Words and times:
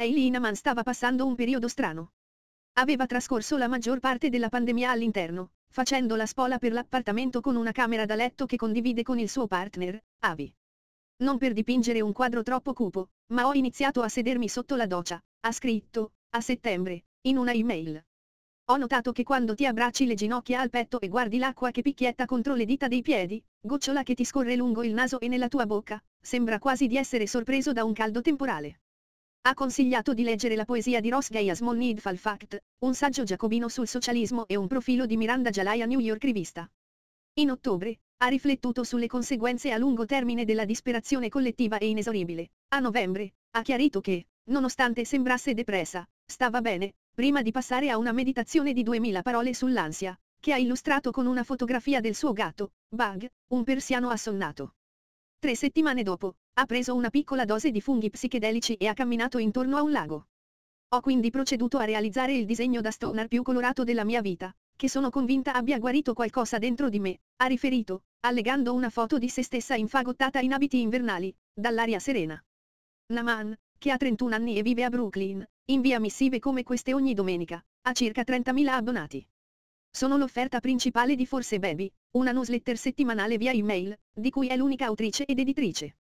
Hailey 0.00 0.30
Naman 0.30 0.56
stava 0.56 0.82
passando 0.82 1.26
un 1.26 1.34
periodo 1.34 1.68
strano. 1.68 2.12
Aveva 2.78 3.04
trascorso 3.04 3.58
la 3.58 3.68
maggior 3.68 4.00
parte 4.00 4.30
della 4.30 4.48
pandemia 4.48 4.90
all'interno, 4.90 5.50
facendo 5.68 6.16
la 6.16 6.24
spola 6.24 6.56
per 6.56 6.72
l'appartamento 6.72 7.42
con 7.42 7.54
una 7.54 7.70
camera 7.70 8.06
da 8.06 8.14
letto 8.14 8.46
che 8.46 8.56
condivide 8.56 9.02
con 9.02 9.18
il 9.18 9.28
suo 9.28 9.46
partner, 9.46 10.02
Avi. 10.20 10.50
Non 11.16 11.36
per 11.36 11.52
dipingere 11.52 12.00
un 12.00 12.14
quadro 12.14 12.42
troppo 12.42 12.72
cupo, 12.72 13.10
ma 13.34 13.46
ho 13.46 13.52
iniziato 13.52 14.00
a 14.00 14.08
sedermi 14.08 14.48
sotto 14.48 14.74
la 14.74 14.86
doccia, 14.86 15.22
ha 15.40 15.52
scritto, 15.52 16.12
a 16.30 16.40
settembre, 16.40 17.04
in 17.26 17.36
una 17.36 17.52
email. 17.52 18.02
Ho 18.70 18.76
notato 18.78 19.12
che 19.12 19.22
quando 19.22 19.54
ti 19.54 19.66
abbracci 19.66 20.06
le 20.06 20.14
ginocchia 20.14 20.62
al 20.62 20.70
petto 20.70 20.98
e 20.98 21.08
guardi 21.08 21.36
l'acqua 21.36 21.72
che 21.72 21.82
picchietta 21.82 22.24
contro 22.24 22.54
le 22.54 22.64
dita 22.64 22.88
dei 22.88 23.02
piedi, 23.02 23.44
gocciola 23.60 24.02
che 24.02 24.14
ti 24.14 24.24
scorre 24.24 24.56
lungo 24.56 24.82
il 24.82 24.94
naso 24.94 25.20
e 25.20 25.28
nella 25.28 25.48
tua 25.48 25.66
bocca, 25.66 26.02
sembra 26.18 26.58
quasi 26.58 26.86
di 26.86 26.96
essere 26.96 27.26
sorpreso 27.26 27.74
da 27.74 27.84
un 27.84 27.92
caldo 27.92 28.22
temporale. 28.22 28.80
Ha 29.42 29.54
consigliato 29.54 30.12
di 30.12 30.22
leggere 30.22 30.54
la 30.54 30.66
poesia 30.66 31.00
di 31.00 31.08
Ross 31.08 31.30
Gay 31.30 31.48
A 31.48 31.54
Small 31.54 31.78
Needful 31.78 32.18
Fact, 32.18 32.62
un 32.80 32.94
saggio 32.94 33.22
giacobino 33.24 33.70
sul 33.70 33.88
socialismo 33.88 34.46
e 34.46 34.54
un 34.56 34.66
profilo 34.66 35.06
di 35.06 35.16
Miranda 35.16 35.48
Jalai 35.48 35.80
a 35.80 35.86
New 35.86 35.98
York 35.98 36.22
Rivista. 36.24 36.70
In 37.38 37.50
ottobre, 37.50 38.00
ha 38.18 38.26
riflettuto 38.26 38.84
sulle 38.84 39.06
conseguenze 39.06 39.72
a 39.72 39.78
lungo 39.78 40.04
termine 40.04 40.44
della 40.44 40.66
disperazione 40.66 41.30
collettiva 41.30 41.78
e 41.78 41.88
inesoribile. 41.88 42.50
A 42.74 42.80
novembre, 42.80 43.32
ha 43.52 43.62
chiarito 43.62 44.02
che, 44.02 44.26
nonostante 44.50 45.06
sembrasse 45.06 45.54
depressa, 45.54 46.06
stava 46.22 46.60
bene, 46.60 46.96
prima 47.14 47.40
di 47.40 47.50
passare 47.50 47.88
a 47.88 47.96
una 47.96 48.12
meditazione 48.12 48.74
di 48.74 48.82
2000 48.82 49.22
parole 49.22 49.54
sull'ansia, 49.54 50.20
che 50.38 50.52
ha 50.52 50.58
illustrato 50.58 51.12
con 51.12 51.24
una 51.24 51.44
fotografia 51.44 52.00
del 52.00 52.14
suo 52.14 52.34
gatto, 52.34 52.72
Bug, 52.88 53.26
un 53.54 53.64
persiano 53.64 54.10
assonnato. 54.10 54.74
Tre 55.40 55.56
settimane 55.56 56.02
dopo, 56.02 56.34
ha 56.58 56.66
preso 56.66 56.94
una 56.94 57.08
piccola 57.08 57.46
dose 57.46 57.70
di 57.70 57.80
funghi 57.80 58.10
psichedelici 58.10 58.74
e 58.74 58.88
ha 58.88 58.92
camminato 58.92 59.38
intorno 59.38 59.78
a 59.78 59.82
un 59.82 59.90
lago. 59.90 60.26
Ho 60.90 61.00
quindi 61.00 61.30
proceduto 61.30 61.78
a 61.78 61.84
realizzare 61.84 62.34
il 62.34 62.44
disegno 62.44 62.82
da 62.82 62.90
stoner 62.90 63.26
più 63.26 63.42
colorato 63.42 63.82
della 63.82 64.04
mia 64.04 64.20
vita, 64.20 64.54
che 64.76 64.90
sono 64.90 65.08
convinta 65.08 65.54
abbia 65.54 65.78
guarito 65.78 66.12
qualcosa 66.12 66.58
dentro 66.58 66.90
di 66.90 67.00
me, 67.00 67.20
ha 67.36 67.46
riferito, 67.46 68.02
allegando 68.20 68.74
una 68.74 68.90
foto 68.90 69.16
di 69.16 69.30
se 69.30 69.42
stessa 69.42 69.74
infagottata 69.74 70.40
in 70.40 70.52
abiti 70.52 70.82
invernali, 70.82 71.34
dall'aria 71.54 72.00
serena. 72.00 72.38
Naman, 73.14 73.56
che 73.78 73.90
ha 73.90 73.96
31 73.96 74.34
anni 74.34 74.58
e 74.58 74.62
vive 74.62 74.84
a 74.84 74.90
Brooklyn, 74.90 75.42
invia 75.70 75.98
missive 76.00 76.38
come 76.38 76.64
queste 76.64 76.92
ogni 76.92 77.14
domenica, 77.14 77.64
ha 77.86 77.92
circa 77.92 78.24
30.000 78.26 78.66
abbonati. 78.66 79.26
Sono 79.90 80.18
l'offerta 80.18 80.60
principale 80.60 81.16
di 81.16 81.24
Forse 81.24 81.58
Baby, 81.58 81.90
una 82.12 82.32
newsletter 82.32 82.76
settimanale 82.76 83.38
via 83.38 83.52
email, 83.52 83.96
di 84.12 84.30
cui 84.30 84.48
è 84.48 84.56
l'unica 84.56 84.86
autrice 84.86 85.24
ed 85.24 85.38
editrice. 85.38 85.96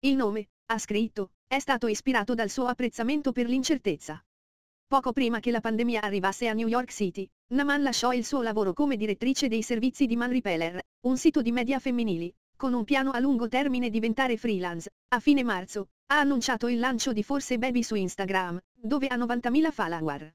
Il 0.00 0.16
nome, 0.16 0.48
ha 0.66 0.78
scritto, 0.78 1.32
è 1.46 1.58
stato 1.58 1.88
ispirato 1.88 2.34
dal 2.34 2.48
suo 2.48 2.66
apprezzamento 2.66 3.32
per 3.32 3.46
l'incertezza. 3.46 4.24
Poco 4.86 5.12
prima 5.12 5.40
che 5.40 5.50
la 5.50 5.60
pandemia 5.60 6.00
arrivasse 6.00 6.48
a 6.48 6.54
New 6.54 6.68
York 6.68 6.90
City, 6.90 7.28
Naman 7.48 7.82
lasciò 7.82 8.12
il 8.12 8.24
suo 8.24 8.40
lavoro 8.40 8.72
come 8.72 8.96
direttrice 8.96 9.48
dei 9.48 9.62
servizi 9.62 10.06
di 10.06 10.16
Man 10.16 10.30
Repeller, 10.30 10.80
un 11.00 11.18
sito 11.18 11.42
di 11.42 11.52
media 11.52 11.78
femminili, 11.78 12.34
con 12.56 12.72
un 12.72 12.84
piano 12.84 13.10
a 13.10 13.18
lungo 13.18 13.48
termine 13.48 13.90
diventare 13.90 14.38
freelance. 14.38 14.90
A 15.08 15.20
fine 15.20 15.42
marzo, 15.42 15.88
ha 16.06 16.18
annunciato 16.18 16.68
il 16.68 16.78
lancio 16.78 17.12
di 17.12 17.22
Forse 17.22 17.58
Baby 17.58 17.82
su 17.82 17.94
Instagram, 17.94 18.58
dove 18.74 19.06
ha 19.08 19.16
90.000 19.16 19.70
follower. 19.70 20.34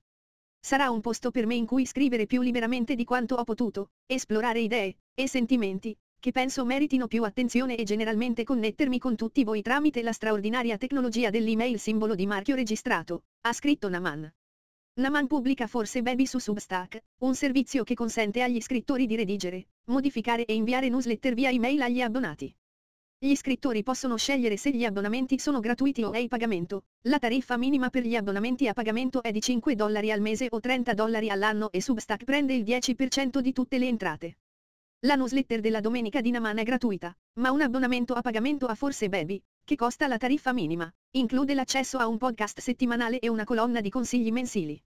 Sarà 0.67 0.89
un 0.89 0.99
posto 0.99 1.31
per 1.31 1.45
me 1.45 1.55
in 1.55 1.65
cui 1.65 1.85
scrivere 1.85 2.25
più 2.25 2.41
liberamente 2.41 2.93
di 2.95 3.05
quanto 3.05 3.35
ho 3.35 3.45
potuto, 3.45 3.91
esplorare 4.05 4.59
idee 4.59 4.97
e 5.13 5.25
sentimenti 5.25 5.97
che 6.19 6.31
penso 6.31 6.65
meritino 6.65 7.07
più 7.07 7.23
attenzione 7.23 7.77
e 7.77 7.83
generalmente 7.83 8.43
connettermi 8.43 8.99
con 8.99 9.15
tutti 9.15 9.45
voi 9.45 9.61
tramite 9.61 10.01
la 10.01 10.11
straordinaria 10.11 10.75
tecnologia 10.75 11.29
dell'email 11.29 11.79
simbolo 11.79 12.15
di 12.15 12.25
marchio 12.25 12.55
registrato, 12.55 13.23
ha 13.43 13.53
scritto 13.53 13.87
Naman. 13.87 14.29
Naman 14.95 15.27
pubblica 15.27 15.67
Forse 15.67 16.01
Baby 16.01 16.25
su 16.25 16.37
Substack, 16.37 17.01
un 17.19 17.33
servizio 17.33 17.85
che 17.85 17.93
consente 17.93 18.41
agli 18.41 18.59
scrittori 18.59 19.05
di 19.05 19.15
redigere, 19.15 19.69
modificare 19.85 20.43
e 20.43 20.53
inviare 20.53 20.89
newsletter 20.89 21.33
via 21.33 21.49
email 21.49 21.81
agli 21.81 22.01
abbonati. 22.01 22.53
Gli 23.19 23.33
scrittori 23.33 23.81
possono 23.81 24.15
scegliere 24.15 24.57
se 24.57 24.69
gli 24.69 24.85
abbonamenti 24.85 25.39
sono 25.39 25.59
gratuiti 25.59 26.03
o 26.03 26.11
a 26.11 26.27
pagamento. 26.27 26.83
La 27.07 27.17
tariffa 27.17 27.57
minima 27.57 27.89
per 27.89 28.05
gli 28.05 28.15
abbonamenti 28.15 28.67
a 28.67 28.73
pagamento 28.73 29.23
è 29.23 29.31
di 29.31 29.41
5 29.41 29.73
dollari 29.73 30.11
al 30.11 30.21
mese 30.21 30.45
o 30.51 30.59
30 30.59 30.93
dollari 30.93 31.31
all'anno 31.31 31.71
e 31.71 31.81
Substack 31.81 32.25
prende 32.25 32.53
il 32.53 32.61
10% 32.61 33.39
di 33.39 33.53
tutte 33.53 33.79
le 33.79 33.87
entrate. 33.87 34.37
La 34.99 35.15
newsletter 35.15 35.61
della 35.61 35.79
domenica 35.79 36.21
di 36.21 36.29
Naman 36.29 36.59
è 36.59 36.63
gratuita, 36.63 37.17
ma 37.39 37.49
un 37.49 37.61
abbonamento 37.61 38.13
a 38.13 38.21
pagamento 38.21 38.67
a 38.67 38.75
Forse 38.75 39.09
Baby, 39.09 39.41
che 39.63 39.75
costa 39.75 40.05
la 40.05 40.17
tariffa 40.17 40.53
minima, 40.53 40.91
include 41.15 41.55
l'accesso 41.55 41.97
a 41.97 42.05
un 42.05 42.19
podcast 42.19 42.59
settimanale 42.59 43.17
e 43.17 43.29
una 43.29 43.45
colonna 43.45 43.81
di 43.81 43.89
consigli 43.89 44.31
mensili. 44.31 44.79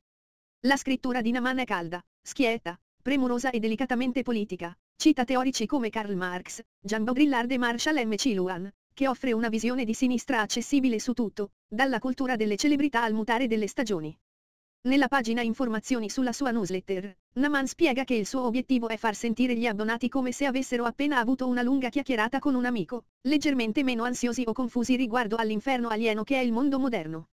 La 0.62 0.78
scrittura 0.78 1.20
di 1.20 1.32
Naman 1.32 1.60
è 1.60 1.66
calda, 1.66 2.02
schietta, 2.22 2.80
premurosa 3.02 3.50
e 3.50 3.60
delicatamente 3.60 4.22
politica, 4.22 4.78
Cita 5.02 5.24
teorici 5.24 5.66
come 5.66 5.90
Karl 5.90 6.14
Marx, 6.14 6.62
Jean 6.80 7.04
Baudrillard 7.04 7.50
e 7.50 7.58
Marshall 7.58 8.06
M. 8.06 8.14
Luan, 8.36 8.72
che 8.94 9.08
offre 9.08 9.34
una 9.34 9.50
visione 9.50 9.84
di 9.84 9.96
sinistra 9.96 10.42
accessibile 10.42 11.00
su 11.00 11.14
tutto, 11.14 11.54
dalla 11.68 11.98
cultura 11.98 12.36
delle 12.36 12.56
celebrità 12.56 13.02
al 13.02 13.16
mutare 13.16 13.48
delle 13.48 13.66
stagioni. 13.68 14.16
Nella 14.82 15.08
pagina 15.08 15.42
Informazioni 15.42 16.08
sulla 16.08 16.32
sua 16.32 16.52
newsletter, 16.52 17.18
Naman 17.34 17.66
spiega 17.66 18.04
che 18.04 18.14
il 18.14 18.28
suo 18.28 18.44
obiettivo 18.44 18.90
è 18.90 18.98
far 18.98 19.16
sentire 19.16 19.56
gli 19.56 19.66
abbonati 19.66 20.08
come 20.08 20.32
se 20.32 20.46
avessero 20.46 20.84
appena 20.84 21.18
avuto 21.18 21.48
una 21.48 21.64
lunga 21.64 21.90
chiacchierata 21.90 22.38
con 22.38 22.54
un 22.54 22.66
amico, 22.66 23.06
leggermente 23.22 23.82
meno 23.82 24.04
ansiosi 24.04 24.44
o 24.46 24.54
confusi 24.54 24.96
riguardo 24.98 25.36
all'inferno 25.36 25.88
alieno 25.88 26.22
che 26.24 26.36
è 26.36 26.44
il 26.44 26.52
mondo 26.52 26.78
moderno. 26.78 27.30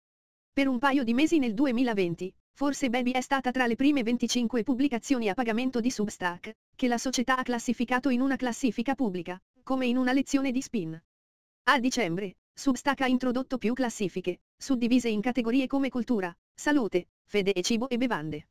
Per 0.52 0.66
un 0.66 0.80
paio 0.80 1.04
di 1.04 1.14
mesi 1.14 1.38
nel 1.38 1.54
2020, 1.54 2.34
Forse 2.54 2.90
Baby 2.90 3.12
è 3.12 3.20
stata 3.22 3.50
tra 3.50 3.66
le 3.66 3.76
prime 3.76 4.02
25 4.02 4.62
pubblicazioni 4.62 5.28
a 5.28 5.34
pagamento 5.34 5.80
di 5.80 5.90
Substack, 5.90 6.52
che 6.82 6.88
la 6.88 6.98
società 6.98 7.36
ha 7.36 7.44
classificato 7.44 8.08
in 8.08 8.20
una 8.20 8.34
classifica 8.34 8.96
pubblica, 8.96 9.40
come 9.62 9.86
in 9.86 9.96
una 9.96 10.12
lezione 10.12 10.50
di 10.50 10.60
spin. 10.60 11.00
A 11.68 11.78
dicembre, 11.78 12.38
Substack 12.52 13.02
ha 13.02 13.06
introdotto 13.06 13.56
più 13.56 13.72
classifiche, 13.72 14.40
suddivise 14.56 15.08
in 15.08 15.20
categorie 15.20 15.68
come 15.68 15.90
cultura, 15.90 16.36
salute, 16.52 17.06
fede 17.22 17.52
e 17.52 17.62
cibo 17.62 17.88
e 17.88 17.98
bevande. 17.98 18.48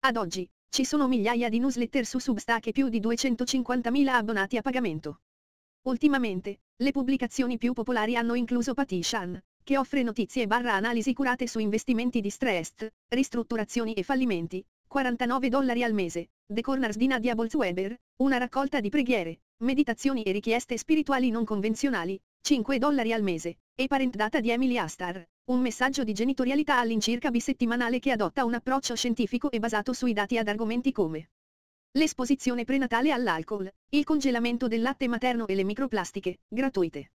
Ad 0.00 0.18
oggi, 0.18 0.46
ci 0.68 0.84
sono 0.84 1.08
migliaia 1.08 1.48
di 1.48 1.60
newsletter 1.60 2.04
su 2.04 2.18
Substack 2.18 2.66
e 2.66 2.72
più 2.72 2.90
di 2.90 3.00
250.000 3.00 4.06
abbonati 4.08 4.58
a 4.58 4.60
pagamento. 4.60 5.22
Ultimamente, 5.84 6.60
le 6.76 6.90
pubblicazioni 6.90 7.56
più 7.56 7.72
popolari 7.72 8.16
hanno 8.16 8.34
incluso 8.34 8.74
Patishan, 8.74 9.42
che 9.62 9.78
offre 9.78 10.02
notizie 10.02 10.46
barra 10.46 10.74
analisi 10.74 11.14
curate 11.14 11.46
su 11.46 11.58
investimenti 11.58 12.20
distressed, 12.20 12.92
ristrutturazioni 13.08 13.94
e 13.94 14.02
fallimenti, 14.02 14.62
49 14.88 15.48
dollari 15.48 15.82
al 15.82 15.94
mese, 15.94 16.32
The 16.46 16.60
Corners 16.60 16.96
di 16.96 17.06
Nadia 17.06 17.34
Bolzweber, 17.34 17.98
una 18.16 18.36
raccolta 18.36 18.80
di 18.80 18.90
preghiere, 18.90 19.40
meditazioni 19.62 20.22
e 20.22 20.32
richieste 20.32 20.76
spirituali 20.76 21.30
non 21.30 21.44
convenzionali, 21.44 22.20
5 22.42 22.78
dollari 22.78 23.12
al 23.12 23.22
mese, 23.22 23.58
e 23.74 23.86
Parent 23.86 24.16
Data 24.16 24.40
di 24.40 24.50
Emily 24.50 24.76
Astar, 24.76 25.26
un 25.44 25.60
messaggio 25.60 26.04
di 26.04 26.12
genitorialità 26.12 26.78
all'incirca 26.78 27.30
bisettimanale 27.30 28.00
che 28.00 28.10
adotta 28.10 28.44
un 28.44 28.54
approccio 28.54 28.94
scientifico 28.94 29.50
e 29.50 29.60
basato 29.60 29.92
sui 29.92 30.12
dati 30.12 30.36
ad 30.36 30.48
argomenti 30.48 30.92
come 30.92 31.30
l'esposizione 31.92 32.64
prenatale 32.64 33.12
all'alcol, 33.12 33.70
il 33.90 34.04
congelamento 34.04 34.66
del 34.66 34.82
latte 34.82 35.08
materno 35.08 35.46
e 35.46 35.54
le 35.54 35.64
microplastiche, 35.64 36.40
gratuite. 36.48 37.12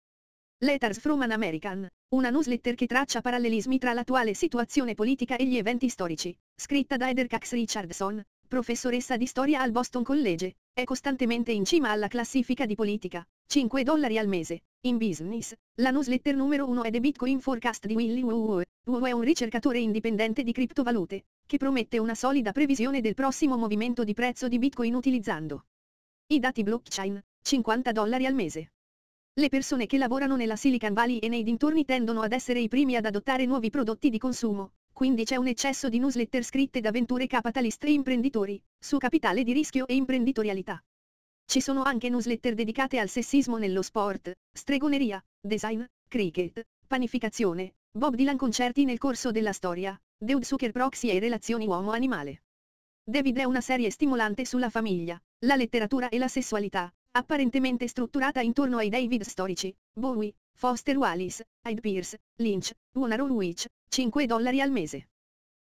Letters 0.59 0.99
from 0.99 1.21
an 1.21 1.31
American, 1.31 1.87
una 2.15 2.29
newsletter 2.29 2.73
che 2.73 2.87
traccia 2.87 3.21
parallelismi 3.21 3.77
tra 3.77 3.93
l'attuale 3.93 4.33
situazione 4.33 4.95
politica 4.95 5.35
e 5.35 5.45
gli 5.45 5.57
eventi 5.57 5.89
storici, 5.89 6.35
scritta 6.55 6.97
da 6.97 7.09
Heather 7.09 7.27
Cax 7.27 7.51
Richardson, 7.51 8.23
professoressa 8.47 9.17
di 9.17 9.25
storia 9.25 9.61
al 9.61 9.71
Boston 9.71 10.03
College, 10.03 10.55
è 10.73 10.83
costantemente 10.83 11.51
in 11.51 11.65
cima 11.65 11.91
alla 11.91 12.07
classifica 12.07 12.65
di 12.65 12.75
politica, 12.75 13.27
5 13.47 13.83
dollari 13.83 14.17
al 14.17 14.27
mese, 14.27 14.63
in 14.81 14.97
business, 14.97 15.53
la 15.75 15.91
newsletter 15.91 16.35
numero 16.35 16.67
1 16.67 16.83
è 16.83 16.91
The 16.91 16.99
Bitcoin 16.99 17.39
Forecast 17.39 17.85
di 17.85 17.93
Willy 17.93 18.21
Wu. 18.21 18.61
Wu 18.85 18.99
è 19.05 19.11
un 19.11 19.21
ricercatore 19.21 19.79
indipendente 19.79 20.43
di 20.43 20.53
criptovalute, 20.53 21.25
che 21.45 21.57
promette 21.57 21.97
una 21.99 22.15
solida 22.15 22.51
previsione 22.51 23.01
del 23.01 23.13
prossimo 23.13 23.57
movimento 23.57 24.03
di 24.03 24.13
prezzo 24.13 24.47
di 24.47 24.57
Bitcoin 24.57 24.95
utilizzando 24.95 25.65
i 26.27 26.39
dati 26.39 26.63
blockchain, 26.63 27.23
50 27.41 27.91
dollari 27.91 28.25
al 28.25 28.33
mese. 28.33 28.71
Le 29.33 29.49
persone 29.49 29.85
che 29.85 29.97
lavorano 29.97 30.35
nella 30.35 30.55
Silicon 30.55 30.93
Valley 30.93 31.19
e 31.19 31.27
nei 31.27 31.43
dintorni 31.43 31.85
tendono 31.85 32.21
ad 32.21 32.33
essere 32.33 32.59
i 32.59 32.67
primi 32.67 32.95
ad 32.95 33.05
adottare 33.05 33.45
nuovi 33.45 33.69
prodotti 33.69 34.09
di 34.09 34.17
consumo, 34.17 34.73
quindi 34.97 35.25
c'è 35.25 35.35
un 35.35 35.45
eccesso 35.45 35.89
di 35.89 35.99
newsletter 35.99 36.43
scritte 36.43 36.79
da 36.79 36.89
venture 36.89 37.27
capitalist 37.27 37.83
e 37.83 37.91
imprenditori, 37.91 38.59
su 38.79 38.97
capitale 38.97 39.43
di 39.43 39.53
rischio 39.53 39.85
e 39.85 39.93
imprenditorialità. 39.93 40.83
Ci 41.45 41.61
sono 41.61 41.83
anche 41.83 42.09
newsletter 42.09 42.55
dedicate 42.55 42.97
al 42.97 43.07
sessismo 43.07 43.57
nello 43.57 43.83
sport, 43.83 44.35
stregoneria, 44.51 45.23
design, 45.39 45.83
cricket, 46.07 46.65
panificazione, 46.87 47.75
Bob 47.91 48.15
Dylan 48.15 48.37
concerti 48.37 48.85
nel 48.85 48.97
corso 48.97 49.29
della 49.29 49.53
storia, 49.53 49.95
Deud 50.17 50.41
Zucker 50.41 50.71
proxy 50.71 51.09
e 51.09 51.19
relazioni 51.19 51.67
uomo-animale. 51.67 52.41
David 53.03 53.37
è 53.37 53.43
una 53.43 53.61
serie 53.61 53.91
stimolante 53.91 54.45
sulla 54.45 54.71
famiglia, 54.71 55.21
la 55.45 55.55
letteratura 55.55 56.09
e 56.09 56.17
la 56.17 56.27
sessualità, 56.27 56.91
apparentemente 57.11 57.87
strutturata 57.87 58.41
intorno 58.41 58.77
ai 58.77 58.89
David 58.89 59.21
storici, 59.21 59.71
Bowie, 59.93 60.33
Foster 60.55 60.97
Wallis, 60.97 61.43
Hyde 61.67 61.81
Pierce, 61.81 62.17
Lynch, 62.37 62.71
One 62.95 63.15
Witch, 63.21 63.67
5 63.89 64.25
dollari 64.25 64.61
al 64.61 64.71
mese. 64.71 65.07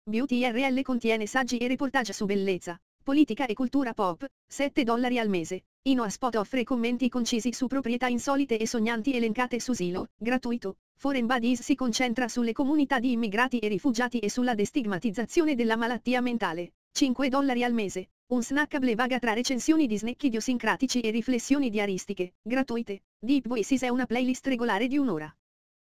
Beauty 0.08 0.48
RL 0.48 0.82
contiene 0.82 1.26
saggi 1.26 1.58
e 1.58 1.66
reportage 1.66 2.12
su 2.12 2.26
bellezza, 2.26 2.78
politica 3.02 3.46
e 3.46 3.54
cultura 3.54 3.92
pop, 3.92 4.24
7 4.46 4.84
dollari 4.84 5.18
al 5.18 5.28
mese. 5.28 5.62
Inoa 5.82 6.10
Spot 6.10 6.36
offre 6.36 6.62
commenti 6.62 7.08
concisi 7.08 7.52
su 7.52 7.66
proprietà 7.66 8.06
insolite 8.06 8.58
e 8.58 8.66
sognanti 8.66 9.14
elencate 9.14 9.58
su 9.58 9.72
Silo, 9.72 10.10
gratuito. 10.16 10.76
Foreign 10.98 11.26
Buddies 11.26 11.62
si 11.62 11.74
concentra 11.74 12.28
sulle 12.28 12.52
comunità 12.52 12.98
di 12.98 13.12
immigrati 13.12 13.58
e 13.58 13.68
rifugiati 13.68 14.18
e 14.18 14.28
sulla 14.28 14.54
destigmatizzazione 14.54 15.54
della 15.54 15.76
malattia 15.76 16.20
mentale. 16.20 16.74
5 16.92 17.28
dollari 17.30 17.64
al 17.64 17.72
mese. 17.72 18.10
Un 18.26 18.42
snackable 18.42 18.94
vaga 18.94 19.18
tra 19.18 19.32
recensioni 19.32 19.86
di 19.86 19.96
snack 19.96 20.24
idiosincratici 20.24 21.00
e 21.00 21.10
riflessioni 21.10 21.70
diaristiche, 21.70 22.34
gratuite. 22.42 23.02
Deep 23.18 23.48
Voices 23.48 23.82
è 23.82 23.88
una 23.88 24.06
playlist 24.06 24.46
regolare 24.46 24.86
di 24.86 24.98
un'ora. 24.98 25.34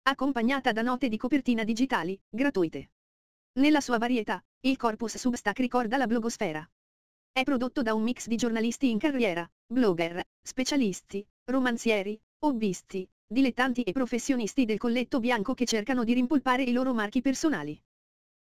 Accompagnata 0.07 0.71
da 0.73 0.83
note 0.83 1.09
di 1.09 1.17
copertina 1.17 1.65
digitali, 1.65 2.21
gratuite. 2.29 2.91
Nella 3.55 3.81
sua 3.81 3.97
varietà, 3.97 4.45
il 4.61 4.77
corpus 4.77 5.17
Substack 5.17 5.61
ricorda 5.61 5.97
la 5.97 6.07
blogosfera. 6.07 6.63
È 7.33 7.43
prodotto 7.43 7.81
da 7.81 7.95
un 7.95 8.03
mix 8.03 8.27
di 8.27 8.37
giornalisti 8.37 8.91
in 8.91 8.99
carriera, 8.99 9.51
blogger, 9.67 10.23
specialisti, 10.43 11.27
romanzieri, 11.45 12.21
hobbisti, 12.41 13.09
dilettanti 13.27 13.81
e 13.81 13.93
professionisti 13.93 14.67
del 14.67 14.77
colletto 14.77 15.21
bianco 15.21 15.55
che 15.55 15.65
cercano 15.65 16.05
di 16.05 16.13
rimpolpare 16.13 16.65
i 16.65 16.73
loro 16.73 16.93
marchi 16.93 17.23
personali. 17.23 17.83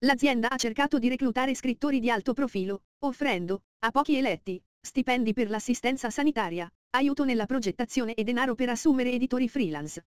L'azienda 0.05 0.51
ha 0.51 0.57
cercato 0.57 1.01
di 1.01 1.09
reclutare 1.09 1.57
scrittori 1.57 1.99
di 1.99 2.09
alto 2.09 2.35
profilo, 2.35 2.85
offrendo, 3.01 3.65
a 3.81 3.91
pochi 3.91 4.17
eletti, 4.17 4.63
stipendi 4.81 5.33
per 5.33 5.51
l'assistenza 5.51 6.09
sanitaria, 6.09 6.73
aiuto 6.91 7.25
nella 7.25 7.47
progettazione 7.47 8.15
e 8.15 8.23
denaro 8.23 8.55
per 8.55 8.69
assumere 8.69 9.11
editori 9.11 9.49
freelance. 9.49 10.07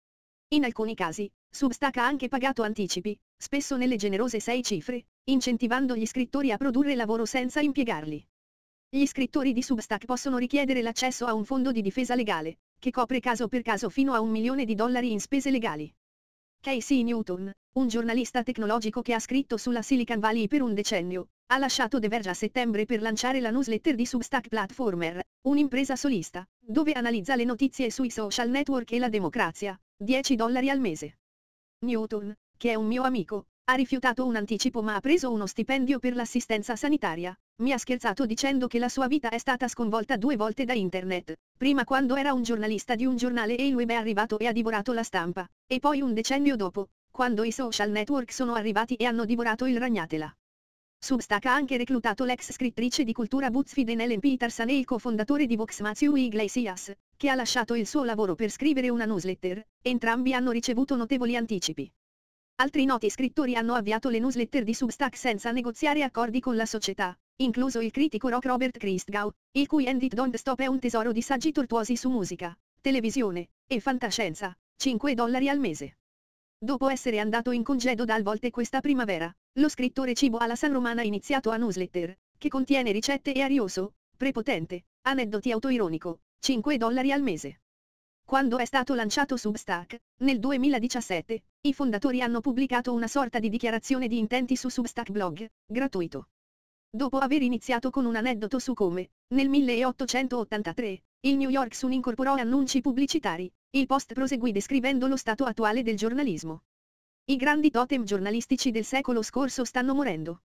In 0.52 0.64
alcuni 0.64 0.94
casi, 0.94 1.31
Substack 1.50 1.96
ha 1.96 2.04
anche 2.04 2.28
pagato 2.28 2.62
anticipi, 2.62 3.19
spesso 3.38 3.78
nelle 3.78 3.96
generose 3.96 4.38
sei 4.38 4.62
cifre, 4.62 5.06
incentivando 5.25 5.96
gli 5.96 6.04
scrittori 6.04 6.52
a 6.52 6.58
produrre 6.58 6.94
lavoro 6.94 7.25
senza 7.25 7.60
impiegarli. 7.60 8.22
Gli 8.90 9.06
scrittori 9.06 9.54
di 9.54 9.62
Substack 9.62 10.04
possono 10.04 10.37
richiedere 10.37 10.82
l'accesso 10.82 11.25
a 11.25 11.32
un 11.32 11.46
fondo 11.46 11.72
di 11.72 11.81
difesa 11.81 12.14
legale, 12.14 12.58
che 12.78 12.90
copre 12.90 13.19
caso 13.19 13.49
per 13.49 13.62
caso 13.62 13.88
fino 13.88 14.12
a 14.12 14.20
un 14.20 14.28
milione 14.28 14.66
di 14.66 14.75
dollari 14.75 15.10
in 15.10 15.20
spese 15.20 15.50
legali. 15.50 15.90
Casey 16.60 17.02
Newton, 17.02 17.50
un 17.72 17.88
giornalista 17.88 18.43
tecnologico 18.43 19.00
che 19.00 19.14
ha 19.14 19.20
scritto 19.20 19.56
sulla 19.56 19.81
Silicon 19.81 20.20
Valley 20.20 20.48
per 20.48 20.60
un 20.60 20.75
decennio, 20.75 21.28
ha 21.46 21.56
lasciato 21.56 21.98
The 21.98 22.08
Verge 22.08 22.28
a 22.28 22.34
settembre 22.34 22.84
per 22.84 23.00
lanciare 23.00 23.40
la 23.40 23.50
newsletter 23.50 23.94
di 23.94 24.05
Substack 24.05 24.48
Platformer, 24.48 25.19
un'impresa 25.48 25.96
solista, 25.96 26.46
dove 26.60 26.93
analizza 26.93 27.37
le 27.37 27.44
notizie 27.44 27.90
sui 27.90 28.10
social 28.10 28.50
network 28.50 28.93
e 28.93 28.98
la 28.98 29.08
democrazia, 29.08 29.81
10 30.02 30.34
dollari 30.34 30.69
al 30.69 30.81
mese. 30.81 31.19
Newton, 31.87 32.34
che 32.56 32.72
è 32.72 32.75
un 32.75 32.88
mio 32.88 33.04
amico, 33.04 33.46
ha 33.66 33.75
rifiutato 33.75 34.26
un 34.26 34.34
anticipo 34.34 34.82
ma 34.82 34.96
ha 34.96 35.00
preso 35.00 35.31
uno 35.31 35.46
stipendio 35.46 36.00
per 36.00 36.16
l'assistenza 36.16 36.75
sanitaria. 36.75 37.32
Mi 37.62 37.70
ha 37.70 37.78
scherzato 37.78 38.26
dicendo 38.26 38.66
che 38.66 38.81
la 38.81 38.88
sua 38.88 39.06
vita 39.06 39.28
è 39.28 39.38
stata 39.38 39.69
sconvolta 39.69 40.16
due 40.16 40.34
volte 40.34 40.64
da 40.64 40.72
internet, 40.72 41.38
prima 41.56 41.84
quando 41.84 42.16
era 42.16 42.32
un 42.32 42.43
giornalista 42.43 42.96
di 42.96 43.06
un 43.06 43.14
giornale 43.14 43.56
e 43.56 43.64
il 43.64 43.76
web 43.76 43.90
è 43.90 43.94
arrivato 43.94 44.40
e 44.40 44.49
ha 44.49 44.52
divorato 44.52 44.93
la 44.93 45.04
stampa, 45.04 45.49
e 45.69 45.78
poi 45.78 46.00
un 46.00 46.14
decennio 46.14 46.56
dopo, 46.56 46.88
quando 47.08 47.44
i 47.44 47.52
social 47.52 47.90
network 47.90 48.32
sono 48.32 48.55
arrivati 48.55 48.96
e 48.96 49.05
hanno 49.05 49.25
divorato 49.25 49.66
il 49.66 49.78
ragnatela. 49.78 50.34
Substack 50.98 51.46
ha 51.46 51.55
anche 51.55 51.76
reclutato 51.76 52.25
l'ex 52.25 52.52
scrittrice 52.52 53.05
di 53.05 53.12
cultura 53.12 53.50
BuzzFeed 53.50 53.88
Ellen 53.88 54.20
Peterson 54.20 54.69
e 54.69 54.78
il 54.78 54.84
cofondatore 54.84 55.46
di 55.46 55.55
Vox 55.56 55.81
Matthew 55.81 56.14
Iglesias, 56.14 56.93
che 57.22 57.28
ha 57.28 57.36
lasciato 57.36 57.76
il 57.76 57.86
suo 57.86 58.02
lavoro 58.02 58.34
per 58.34 58.50
scrivere 58.50 58.88
una 58.88 59.04
newsletter, 59.04 59.64
entrambi 59.80 60.34
hanno 60.34 60.50
ricevuto 60.50 60.96
notevoli 60.96 61.36
anticipi. 61.36 61.88
Altri 62.56 62.84
noti 62.84 63.08
scrittori 63.10 63.54
hanno 63.54 63.74
avviato 63.74 64.08
le 64.08 64.19
newsletter 64.19 64.64
di 64.64 64.74
Substack 64.74 65.16
senza 65.16 65.52
negoziare 65.52 66.02
accordi 66.02 66.40
con 66.40 66.56
la 66.56 66.66
società, 66.66 67.16
incluso 67.36 67.78
il 67.78 67.92
critico 67.92 68.28
rock 68.28 68.46
Robert 68.46 68.76
Christgau, 68.76 69.30
il 69.52 69.69
cui 69.69 69.86
End 69.86 70.02
It 70.02 70.14
Don't 70.14 70.34
Stop 70.34 70.62
è 70.62 70.66
un 70.66 70.80
tesoro 70.80 71.12
di 71.12 71.22
saggi 71.22 71.52
tortuosi 71.52 71.94
su 71.94 72.10
musica, 72.10 72.58
televisione 72.80 73.50
e 73.69 73.78
fantascienza, 73.78 74.52
5 74.74 75.14
dollari 75.14 75.48
al 75.48 75.60
mese. 75.60 75.98
Dopo 76.58 76.88
essere 76.88 77.20
andato 77.20 77.52
in 77.52 77.62
congedo 77.62 78.04
dal 78.04 78.24
volte 78.24 78.50
questa 78.50 78.80
primavera, 78.80 79.32
lo 79.60 79.69
scrittore 79.69 80.14
Cibo 80.14 80.38
alla 80.38 80.56
San 80.56 80.72
Romana 80.72 81.02
ha 81.02 81.04
iniziato 81.04 81.50
a 81.50 81.56
newsletter, 81.56 82.19
che 82.36 82.48
contiene 82.48 82.90
ricette 82.90 83.32
e 83.32 83.42
arioso, 83.42 83.94
prepotente, 84.16 84.86
aneddoti 85.02 85.52
autoironico, 85.52 86.19
5 86.44 86.76
dollari 86.76 87.12
al 87.12 87.22
mese. 87.22 87.60
Quando 88.24 88.58
è 88.58 88.64
stato 88.64 88.94
lanciato 88.94 89.36
Substack, 89.36 89.96
nel 90.22 90.40
2017, 90.40 91.40
i 91.60 91.72
fondatori 91.72 92.20
hanno 92.20 92.40
pubblicato 92.40 92.92
una 92.92 93.06
sorta 93.06 93.38
di 93.38 93.48
dichiarazione 93.48 94.08
di 94.08 94.18
intenti 94.18 94.56
su 94.56 94.68
Substack 94.68 95.12
Blog, 95.12 95.48
gratuito. 95.64 96.30
Dopo 96.90 97.18
aver 97.18 97.42
iniziato 97.42 97.90
con 97.90 98.06
un 98.06 98.16
aneddoto 98.16 98.58
su 98.58 98.74
come, 98.74 99.10
nel 99.34 99.48
1883, 99.48 101.02
il 101.20 101.36
New 101.36 101.48
York 101.48 101.76
Sun 101.76 101.92
incorporò 101.92 102.34
annunci 102.34 102.80
pubblicitari, 102.80 103.48
il 103.70 103.86
post 103.86 104.12
proseguì 104.12 104.50
descrivendo 104.50 105.06
lo 105.06 105.16
stato 105.16 105.44
attuale 105.44 105.84
del 105.84 105.96
giornalismo. 105.96 106.64
I 107.26 107.36
grandi 107.36 107.70
totem 107.70 108.02
giornalistici 108.02 108.72
del 108.72 108.84
secolo 108.84 109.22
scorso 109.22 109.64
stanno 109.64 109.94
morendo. 109.94 110.42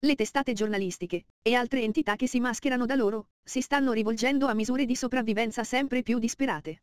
Le 0.00 0.14
testate 0.14 0.52
giornalistiche, 0.52 1.24
e 1.42 1.54
altre 1.54 1.82
entità 1.82 2.14
che 2.14 2.28
si 2.28 2.38
mascherano 2.38 2.86
da 2.86 2.94
loro, 2.94 3.30
si 3.42 3.60
stanno 3.60 3.90
rivolgendo 3.90 4.46
a 4.46 4.54
misure 4.54 4.84
di 4.84 4.94
sopravvivenza 4.94 5.64
sempre 5.64 6.02
più 6.02 6.20
disperate. 6.20 6.82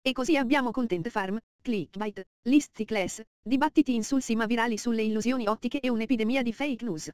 E 0.00 0.12
così 0.12 0.38
abbiamo 0.38 0.70
Content 0.70 1.06
Farm, 1.10 1.38
Clickbait, 1.60 2.26
Listy 2.48 2.86
Class, 2.86 3.20
dibattiti 3.42 3.94
insulsi 3.94 4.34
ma 4.36 4.46
virali 4.46 4.78
sulle 4.78 5.02
illusioni 5.02 5.46
ottiche 5.46 5.80
e 5.80 5.90
un'epidemia 5.90 6.40
di 6.40 6.54
fake 6.54 6.82
news. 6.82 7.10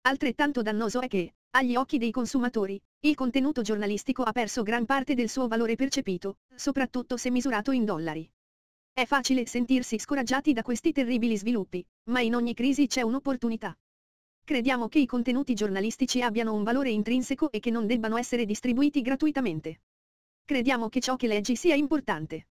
Altrettanto 0.00 0.62
dannoso 0.62 1.00
è 1.00 1.06
che, 1.06 1.34
agli 1.50 1.76
occhi 1.76 1.98
dei 1.98 2.10
consumatori, 2.10 2.80
il 3.04 3.14
contenuto 3.14 3.62
giornalistico 3.62 4.24
ha 4.24 4.32
perso 4.32 4.64
gran 4.64 4.84
parte 4.84 5.14
del 5.14 5.28
suo 5.28 5.46
valore 5.46 5.76
percepito, 5.76 6.38
soprattutto 6.56 7.16
se 7.16 7.30
misurato 7.30 7.70
in 7.70 7.84
dollari. 7.84 8.28
È 8.92 9.04
facile 9.04 9.46
sentirsi 9.46 10.00
scoraggiati 10.00 10.52
da 10.52 10.62
questi 10.62 10.90
terribili 10.90 11.36
sviluppi, 11.36 11.86
ma 12.10 12.20
in 12.20 12.34
ogni 12.34 12.52
crisi 12.52 12.88
c'è 12.88 13.02
un'opportunità. 13.02 13.76
Crediamo 14.44 14.88
che 14.88 14.98
i 14.98 15.06
contenuti 15.06 15.54
giornalistici 15.54 16.20
abbiano 16.20 16.52
un 16.52 16.64
valore 16.64 16.90
intrinseco 16.90 17.52
e 17.52 17.60
che 17.60 17.70
non 17.70 17.86
debbano 17.86 18.16
essere 18.16 18.44
distribuiti 18.44 19.00
gratuitamente. 19.00 19.82
Crediamo 20.44 20.88
che 20.88 21.00
ciò 21.00 21.14
che 21.14 21.28
leggi 21.28 21.54
sia 21.54 21.76
importante. 21.76 22.48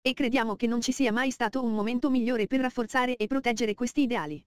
E 0.00 0.14
crediamo 0.14 0.54
che 0.54 0.68
non 0.68 0.80
ci 0.80 0.92
sia 0.92 1.10
mai 1.10 1.32
stato 1.32 1.64
un 1.64 1.74
momento 1.74 2.08
migliore 2.08 2.46
per 2.46 2.60
rafforzare 2.60 3.16
e 3.16 3.26
proteggere 3.26 3.74
questi 3.74 4.02
ideali. 4.02 4.42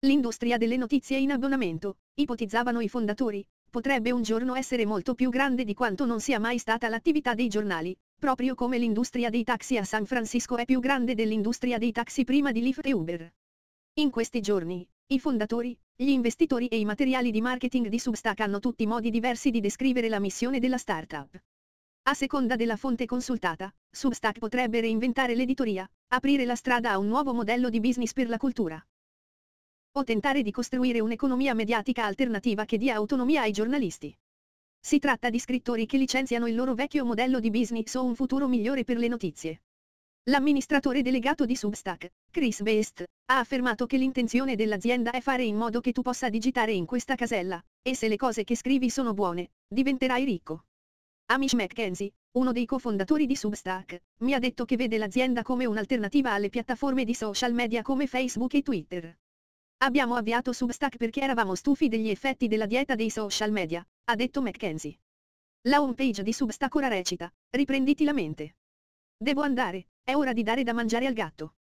L'industria 0.00 0.56
delle 0.56 0.76
notizie 0.76 1.16
in 1.16 1.30
abbonamento, 1.30 1.98
ipotizzavano 2.14 2.80
i 2.80 2.88
fondatori, 2.88 3.46
potrebbe 3.70 4.10
un 4.10 4.22
giorno 4.22 4.56
essere 4.56 4.84
molto 4.84 5.14
più 5.14 5.30
grande 5.30 5.62
di 5.62 5.74
quanto 5.74 6.06
non 6.06 6.20
sia 6.20 6.40
mai 6.40 6.58
stata 6.58 6.88
l'attività 6.88 7.34
dei 7.34 7.48
giornali, 7.48 7.96
proprio 8.18 8.56
come 8.56 8.78
l'industria 8.78 9.30
dei 9.30 9.44
taxi 9.44 9.76
a 9.76 9.84
San 9.84 10.06
Francisco 10.06 10.56
è 10.56 10.64
più 10.64 10.80
grande 10.80 11.14
dell'industria 11.14 11.78
dei 11.78 11.92
taxi 11.92 12.24
prima 12.24 12.50
di 12.50 12.62
Lyft 12.62 12.84
e 12.84 12.92
Uber. 12.92 13.32
In 13.94 14.10
questi 14.10 14.40
giorni, 14.40 14.86
i 15.08 15.18
fondatori, 15.20 15.78
gli 15.98 16.10
investitori 16.10 16.68
e 16.68 16.78
i 16.78 16.84
materiali 16.84 17.30
di 17.30 17.40
marketing 17.40 17.88
di 17.88 17.98
Substack 17.98 18.40
hanno 18.40 18.58
tutti 18.58 18.86
modi 18.86 19.08
diversi 19.08 19.50
di 19.50 19.60
descrivere 19.60 20.10
la 20.10 20.20
missione 20.20 20.60
della 20.60 20.76
startup. 20.76 21.42
A 22.02 22.12
seconda 22.12 22.54
della 22.54 22.76
fonte 22.76 23.06
consultata, 23.06 23.74
Substack 23.90 24.38
potrebbe 24.38 24.82
reinventare 24.82 25.34
l'editoria, 25.34 25.90
aprire 26.08 26.44
la 26.44 26.54
strada 26.54 26.90
a 26.90 26.98
un 26.98 27.06
nuovo 27.06 27.32
modello 27.32 27.70
di 27.70 27.80
business 27.80 28.12
per 28.12 28.28
la 28.28 28.36
cultura. 28.36 28.78
O 29.92 30.04
tentare 30.04 30.42
di 30.42 30.50
costruire 30.50 31.00
un'economia 31.00 31.54
mediatica 31.54 32.04
alternativa 32.04 32.66
che 32.66 32.76
dia 32.76 32.94
autonomia 32.94 33.40
ai 33.40 33.52
giornalisti. 33.52 34.14
Si 34.78 34.98
tratta 34.98 35.30
di 35.30 35.38
scrittori 35.38 35.86
che 35.86 35.96
licenziano 35.96 36.46
il 36.46 36.54
loro 36.54 36.74
vecchio 36.74 37.06
modello 37.06 37.40
di 37.40 37.48
business 37.48 37.94
o 37.94 38.04
un 38.04 38.14
futuro 38.14 38.48
migliore 38.48 38.84
per 38.84 38.98
le 38.98 39.08
notizie. 39.08 39.62
L'amministratore 40.28 41.02
delegato 41.02 41.44
di 41.44 41.54
Substack, 41.54 42.10
Chris 42.32 42.60
Best, 42.62 43.04
ha 43.26 43.38
affermato 43.38 43.86
che 43.86 43.96
l'intenzione 43.96 44.56
dell'azienda 44.56 45.12
è 45.12 45.20
fare 45.20 45.44
in 45.44 45.54
modo 45.54 45.80
che 45.80 45.92
tu 45.92 46.02
possa 46.02 46.28
digitare 46.28 46.72
in 46.72 46.84
questa 46.84 47.14
casella, 47.14 47.62
e 47.80 47.94
se 47.94 48.08
le 48.08 48.16
cose 48.16 48.42
che 48.42 48.56
scrivi 48.56 48.90
sono 48.90 49.14
buone, 49.14 49.52
diventerai 49.68 50.24
ricco. 50.24 50.64
Amish 51.26 51.52
McKenzie, 51.52 52.12
uno 52.38 52.50
dei 52.50 52.66
cofondatori 52.66 53.26
di 53.26 53.36
Substack, 53.36 54.02
mi 54.22 54.34
ha 54.34 54.40
detto 54.40 54.64
che 54.64 54.74
vede 54.74 54.98
l'azienda 54.98 55.42
come 55.42 55.64
un'alternativa 55.64 56.32
alle 56.32 56.48
piattaforme 56.48 57.04
di 57.04 57.14
social 57.14 57.52
media 57.52 57.82
come 57.82 58.08
Facebook 58.08 58.54
e 58.54 58.62
Twitter. 58.62 59.16
Abbiamo 59.84 60.16
avviato 60.16 60.52
Substack 60.52 60.96
perché 60.96 61.20
eravamo 61.20 61.54
stufi 61.54 61.86
degli 61.86 62.08
effetti 62.08 62.48
della 62.48 62.66
dieta 62.66 62.96
dei 62.96 63.10
social 63.10 63.52
media, 63.52 63.86
ha 64.06 64.14
detto 64.16 64.42
McKenzie. 64.42 64.98
La 65.68 65.80
homepage 65.80 66.24
di 66.24 66.32
Substack 66.32 66.74
ora 66.74 66.88
recita, 66.88 67.32
riprenditi 67.50 68.02
la 68.02 68.12
mente. 68.12 68.56
Devo 69.16 69.42
andare, 69.42 69.86
è 70.06 70.14
ora 70.14 70.32
di 70.32 70.44
dare 70.44 70.62
da 70.62 70.72
mangiare 70.72 71.08
al 71.08 71.14
gatto. 71.14 71.56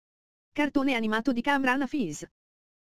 Cartone 0.50 0.94
animato 0.94 1.30
di 1.30 1.42
Cameron 1.42 1.86
Fizz. 1.86 2.24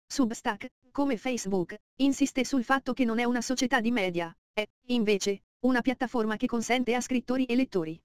Substack, 0.05 0.67
come 0.91 1.17
Facebook, 1.17 1.75
insiste 1.95 2.45
sul 2.45 2.63
fatto 2.63 2.93
che 2.93 3.05
non 3.05 3.17
è 3.17 3.23
una 3.23 3.41
società 3.41 3.81
di 3.81 3.89
media, 3.89 4.31
è, 4.53 4.63
invece, 4.89 5.45
una 5.61 5.81
piattaforma 5.81 6.37
che 6.37 6.45
consente 6.45 6.93
a 6.93 7.01
scrittori 7.01 7.45
e 7.45 7.55
lettori. 7.55 7.99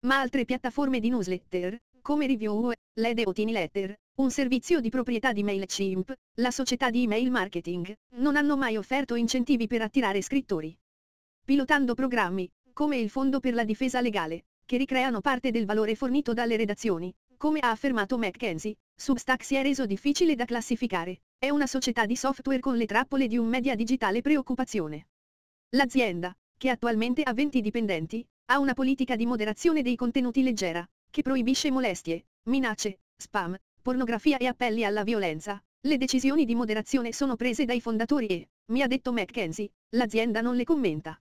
Ma 0.00 0.20
altre 0.20 0.44
piattaforme 0.44 1.00
di 1.00 1.08
newsletter, 1.08 1.80
come 2.02 2.26
Review, 2.26 2.70
Lede 3.00 3.22
o 3.24 3.32
Tiny 3.32 3.52
Letter, 3.52 3.98
un 4.16 4.30
servizio 4.30 4.80
di 4.80 4.90
proprietà 4.90 5.32
di 5.32 5.42
MailChimp, 5.42 6.12
la 6.40 6.50
società 6.50 6.90
di 6.90 7.04
email 7.04 7.30
marketing, 7.30 7.96
non 8.16 8.36
hanno 8.36 8.58
mai 8.58 8.76
offerto 8.76 9.14
incentivi 9.14 9.66
per 9.66 9.80
attirare 9.80 10.20
scrittori. 10.20 10.78
Pilotando 11.42 11.94
programmi, 11.94 12.46
come 12.74 12.98
il 12.98 13.08
Fondo 13.08 13.40
per 13.40 13.54
la 13.54 13.64
difesa 13.64 14.02
legale, 14.02 14.44
che 14.64 14.76
ricreano 14.76 15.20
parte 15.20 15.50
del 15.50 15.66
valore 15.66 15.94
fornito 15.94 16.32
dalle 16.32 16.56
redazioni, 16.56 17.14
come 17.36 17.58
ha 17.60 17.70
affermato 17.70 18.18
McKenzie, 18.18 18.76
Substack 18.94 19.42
si 19.42 19.56
è 19.56 19.62
reso 19.62 19.84
difficile 19.84 20.34
da 20.34 20.44
classificare, 20.44 21.22
è 21.38 21.50
una 21.50 21.66
società 21.66 22.06
di 22.06 22.14
software 22.14 22.60
con 22.60 22.76
le 22.76 22.86
trappole 22.86 23.26
di 23.26 23.36
un 23.36 23.48
media 23.48 23.74
digitale 23.74 24.20
preoccupazione. 24.20 25.08
L'azienda, 25.70 26.36
che 26.56 26.68
attualmente 26.68 27.22
ha 27.22 27.32
20 27.32 27.60
dipendenti, 27.60 28.24
ha 28.46 28.60
una 28.60 28.74
politica 28.74 29.16
di 29.16 29.26
moderazione 29.26 29.82
dei 29.82 29.96
contenuti 29.96 30.42
leggera, 30.42 30.88
che 31.10 31.22
proibisce 31.22 31.70
molestie, 31.70 32.26
minacce, 32.44 33.00
spam, 33.16 33.56
pornografia 33.82 34.38
e 34.38 34.46
appelli 34.46 34.84
alla 34.84 35.02
violenza. 35.02 35.60
Le 35.80 35.98
decisioni 35.98 36.44
di 36.44 36.54
moderazione 36.54 37.12
sono 37.12 37.34
prese 37.34 37.64
dai 37.64 37.80
fondatori 37.80 38.26
e, 38.28 38.50
mi 38.66 38.82
ha 38.82 38.86
detto 38.86 39.12
McKenzie, 39.12 39.72
l'azienda 39.96 40.40
non 40.40 40.54
le 40.54 40.62
commenta. 40.62 41.20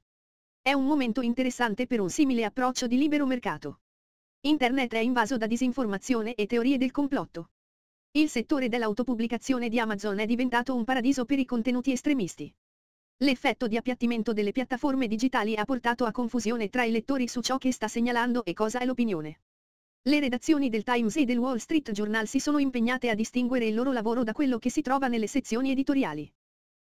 È 0.64 0.74
un 0.74 0.86
momento 0.86 1.22
interessante 1.22 1.88
per 1.88 2.00
un 2.00 2.12
simile 2.12 2.46
approccio 2.46 2.86
di 2.86 2.96
libero 2.96 3.26
mercato. 3.26 3.80
Internet 4.42 4.94
è 4.94 5.00
invaso 5.00 5.36
da 5.36 5.48
disinformazione 5.48 6.36
e 6.36 6.46
teorie 6.46 6.78
del 6.78 6.92
complotto. 6.92 7.50
Il 8.12 8.30
settore 8.30 8.70
dell'autopubblicazione 8.70 9.70
di 9.70 9.80
Amazon 9.80 10.20
è 10.20 10.28
diventato 10.28 10.76
un 10.76 10.84
paradiso 10.84 11.26
per 11.26 11.40
i 11.40 11.46
contenuti 11.46 11.92
estremisti. 11.92 12.54
L'effetto 13.24 13.66
di 13.66 13.76
appiattimento 13.76 14.34
delle 14.34 14.52
piattaforme 14.52 15.08
digitali 15.08 15.56
ha 15.56 15.66
portato 15.66 16.06
a 16.06 16.12
confusione 16.12 16.70
tra 16.70 16.84
i 16.84 16.92
lettori 16.92 17.28
su 17.28 17.42
ciò 17.42 17.58
che 17.58 17.72
sta 17.72 17.88
segnalando 17.88 18.46
e 18.46 18.54
cosa 18.54 18.78
è 18.78 18.86
l'opinione. 18.86 19.40
Le 20.04 20.20
redazioni 20.20 20.70
del 20.70 20.84
Times 20.84 21.16
e 21.16 21.26
del 21.26 21.40
Wall 21.40 21.58
Street 21.58 21.90
Journal 21.90 22.28
si 22.28 22.40
sono 22.40 22.60
impegnate 22.60 23.10
a 23.10 23.16
distinguere 23.16 23.66
il 23.66 23.74
loro 23.74 23.92
lavoro 23.92 24.24
da 24.24 24.32
quello 24.32 24.60
che 24.60 24.70
si 24.70 24.82
trova 24.82 25.08
nelle 25.08 25.28
sezioni 25.28 25.72
editoriali. 25.72 26.32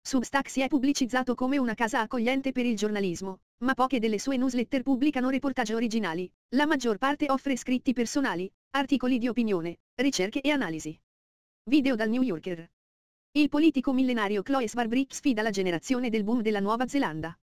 Substack 0.01 0.49
si 0.49 0.63
è 0.63 0.69
pubblicizzato 0.69 1.35
come 1.35 1.59
una 1.59 1.75
casa 1.75 2.01
accogliente 2.01 2.53
per 2.53 2.65
il 2.65 2.77
giornalismo, 2.77 3.41
ma 3.59 3.75
poche 3.75 3.99
delle 3.99 4.19
sue 4.19 4.37
newsletter 4.37 4.83
pubblicano 4.83 5.29
reportage 5.29 5.75
originali, 5.75 6.31
la 6.55 6.67
maggior 6.67 6.99
parte 6.99 7.31
offre 7.31 7.57
scritti 7.57 7.93
personali, 7.93 8.51
articoli 8.71 9.19
di 9.19 9.29
opinione, 9.29 9.81
ricerche 9.97 10.41
e 10.41 10.51
analisi. 10.51 10.99
Video 11.69 11.95
dal 11.95 12.09
New 12.09 12.23
Yorker. 12.23 12.71
Il 13.33 13.49
politico 13.49 13.93
millenario 13.93 14.43
Chloe 14.43 14.69
Swarbrick 14.69 15.15
sfida 15.15 15.43
la 15.43 15.51
generazione 15.51 16.09
del 16.09 16.25
boom 16.25 16.41
della 16.41 16.61
Nuova 16.61 16.87
Zelanda. 16.87 17.39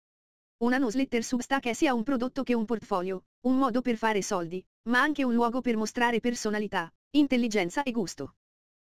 Una 0.63 0.77
newsletter 0.77 1.23
Substack 1.23 1.67
è 1.67 1.73
sia 1.73 1.93
un 1.93 2.03
prodotto 2.03 2.41
che 2.41 2.55
un 2.55 2.65
portfolio, 2.65 3.25
un 3.41 3.57
modo 3.57 3.81
per 3.81 3.97
fare 3.97 4.21
soldi, 4.21 4.65
ma 4.89 5.01
anche 5.01 5.23
un 5.23 5.33
luogo 5.33 5.61
per 5.61 5.77
mostrare 5.77 6.19
personalità, 6.19 6.91
intelligenza 7.11 7.83
e 7.83 7.91
gusto. 7.91 8.35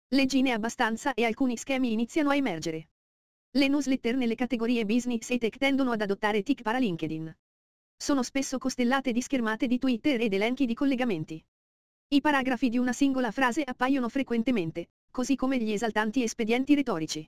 Leggine 0.09 0.53
abbastanza 0.53 1.13
e 1.13 1.25
alcuni 1.25 1.57
schemi 1.57 1.91
iniziano 1.91 2.29
a 2.29 2.35
emergere. 2.35 2.89
Le 3.57 3.67
newsletter 3.69 4.15
nelle 4.15 4.35
categorie 4.35 4.85
business 4.85 5.31
e 5.31 5.39
tech 5.39 5.57
tendono 5.57 5.91
ad 5.91 6.01
adottare 6.01 6.43
tic 6.43 6.61
para 6.61 6.77
LinkedIn. 6.77 7.35
Sono 7.97 8.21
spesso 8.21 8.59
costellate 8.59 9.11
di 9.11 9.19
schermate 9.19 9.65
di 9.65 9.79
Twitter 9.79 10.21
ed 10.21 10.31
elenchi 10.31 10.67
di 10.67 10.75
collegamenti. 10.75 11.43
I 12.09 12.21
paragrafi 12.21 12.69
di 12.69 12.77
una 12.77 12.93
singola 12.93 13.31
frase 13.31 13.63
appaiono 13.63 14.09
frequentemente, 14.09 14.89
così 15.09 15.35
come 15.35 15.57
gli 15.57 15.71
esaltanti 15.71 16.21
espedienti 16.21 16.75
retorici. 16.75 17.27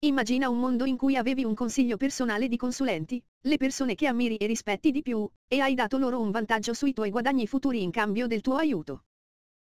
Immagina 0.00 0.50
un 0.50 0.58
mondo 0.58 0.84
in 0.84 0.98
cui 0.98 1.16
avevi 1.16 1.44
un 1.44 1.54
consiglio 1.54 1.96
personale 1.96 2.46
di 2.48 2.58
consulenti, 2.58 3.24
le 3.44 3.56
persone 3.56 3.94
che 3.94 4.06
ammiri 4.06 4.36
e 4.36 4.44
rispetti 4.44 4.90
di 4.90 5.00
più, 5.00 5.26
e 5.48 5.60
hai 5.60 5.72
dato 5.72 5.96
loro 5.96 6.20
un 6.20 6.30
vantaggio 6.30 6.74
sui 6.74 6.92
tuoi 6.92 7.08
guadagni 7.08 7.46
futuri 7.46 7.82
in 7.82 7.90
cambio 7.90 8.26
del 8.26 8.42
tuo 8.42 8.56
aiuto. 8.56 9.04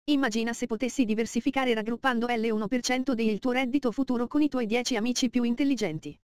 Immagina 0.05 0.51
se 0.51 0.67
potessi 0.67 1.05
diversificare 1.05 1.73
raggruppando 1.73 2.27
L1% 2.27 3.13
del 3.13 3.39
tuo 3.39 3.53
reddito 3.53 3.89
futuro 3.93 4.27
con 4.27 4.41
i 4.41 4.49
tuoi 4.49 4.65
10 4.65 4.97
amici 4.97 5.29
più 5.29 5.43
intelligenti. 5.43 6.19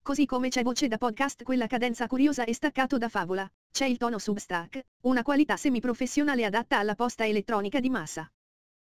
Così 0.00 0.24
come 0.24 0.48
c'è 0.48 0.62
voce 0.62 0.88
da 0.88 0.96
podcast 0.96 1.42
quella 1.42 1.66
cadenza 1.66 2.06
curiosa 2.06 2.44
e 2.44 2.54
staccato 2.54 2.96
da 2.96 3.10
favola, 3.10 3.46
c'è 3.70 3.84
il 3.84 3.98
tono 3.98 4.18
Substack, 4.18 4.86
una 5.02 5.22
qualità 5.22 5.58
semiprofessionale 5.58 6.46
adatta 6.46 6.78
alla 6.78 6.94
posta 6.94 7.26
elettronica 7.26 7.78
di 7.78 7.90
massa. 7.90 8.26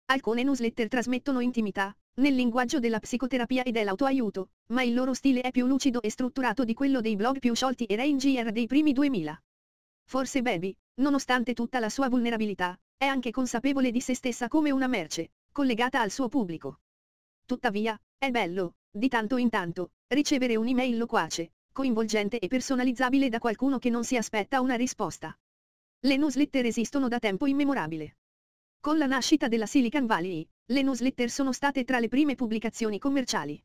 Alcune 0.06 0.42
newsletter 0.44 0.88
trasmettono 0.88 1.40
intimità, 1.40 1.94
nel 2.14 2.34
linguaggio 2.34 2.78
della 2.78 3.00
psicoterapia 3.00 3.64
e 3.64 3.70
dell'autoaiuto, 3.70 4.48
ma 4.68 4.82
il 4.82 4.94
loro 4.94 5.12
stile 5.12 5.42
è 5.42 5.50
più 5.50 5.66
lucido 5.66 6.00
e 6.00 6.10
strutturato 6.10 6.64
di 6.64 6.72
quello 6.72 7.02
dei 7.02 7.16
blog 7.16 7.38
più 7.38 7.54
sciolti 7.54 7.84
e 7.84 7.96
Ranger 7.96 8.50
dei 8.50 8.66
primi 8.66 8.94
2000. 8.94 9.42
Forse 10.04 10.40
Baby, 10.40 10.74
nonostante 10.94 11.52
tutta 11.52 11.78
la 11.78 11.90
sua 11.90 12.08
vulnerabilità, 12.08 12.78
è 13.02 13.06
anche 13.06 13.32
consapevole 13.32 13.90
di 13.90 14.00
se 14.00 14.14
stessa 14.14 14.46
come 14.46 14.70
una 14.70 14.86
merce, 14.86 15.32
collegata 15.50 16.00
al 16.00 16.12
suo 16.12 16.28
pubblico. 16.28 16.82
Tuttavia, 17.44 18.00
è 18.16 18.30
bello, 18.30 18.76
di 18.92 19.08
tanto 19.08 19.38
in 19.38 19.50
tanto, 19.50 19.90
ricevere 20.06 20.54
un'email 20.54 20.98
loquace, 20.98 21.50
coinvolgente 21.72 22.38
e 22.38 22.46
personalizzabile 22.46 23.28
da 23.28 23.40
qualcuno 23.40 23.80
che 23.80 23.90
non 23.90 24.04
si 24.04 24.16
aspetta 24.16 24.60
una 24.60 24.76
risposta. 24.76 25.36
Le 25.98 26.16
newsletter 26.16 26.64
esistono 26.64 27.08
da 27.08 27.18
tempo 27.18 27.46
immemorabile. 27.46 28.18
Con 28.78 28.98
la 28.98 29.06
nascita 29.06 29.48
della 29.48 29.66
Silicon 29.66 30.06
Valley, 30.06 30.48
le 30.66 30.82
newsletter 30.82 31.28
sono 31.28 31.50
state 31.50 31.82
tra 31.82 31.98
le 31.98 32.06
prime 32.06 32.36
pubblicazioni 32.36 33.00
commerciali. 33.00 33.60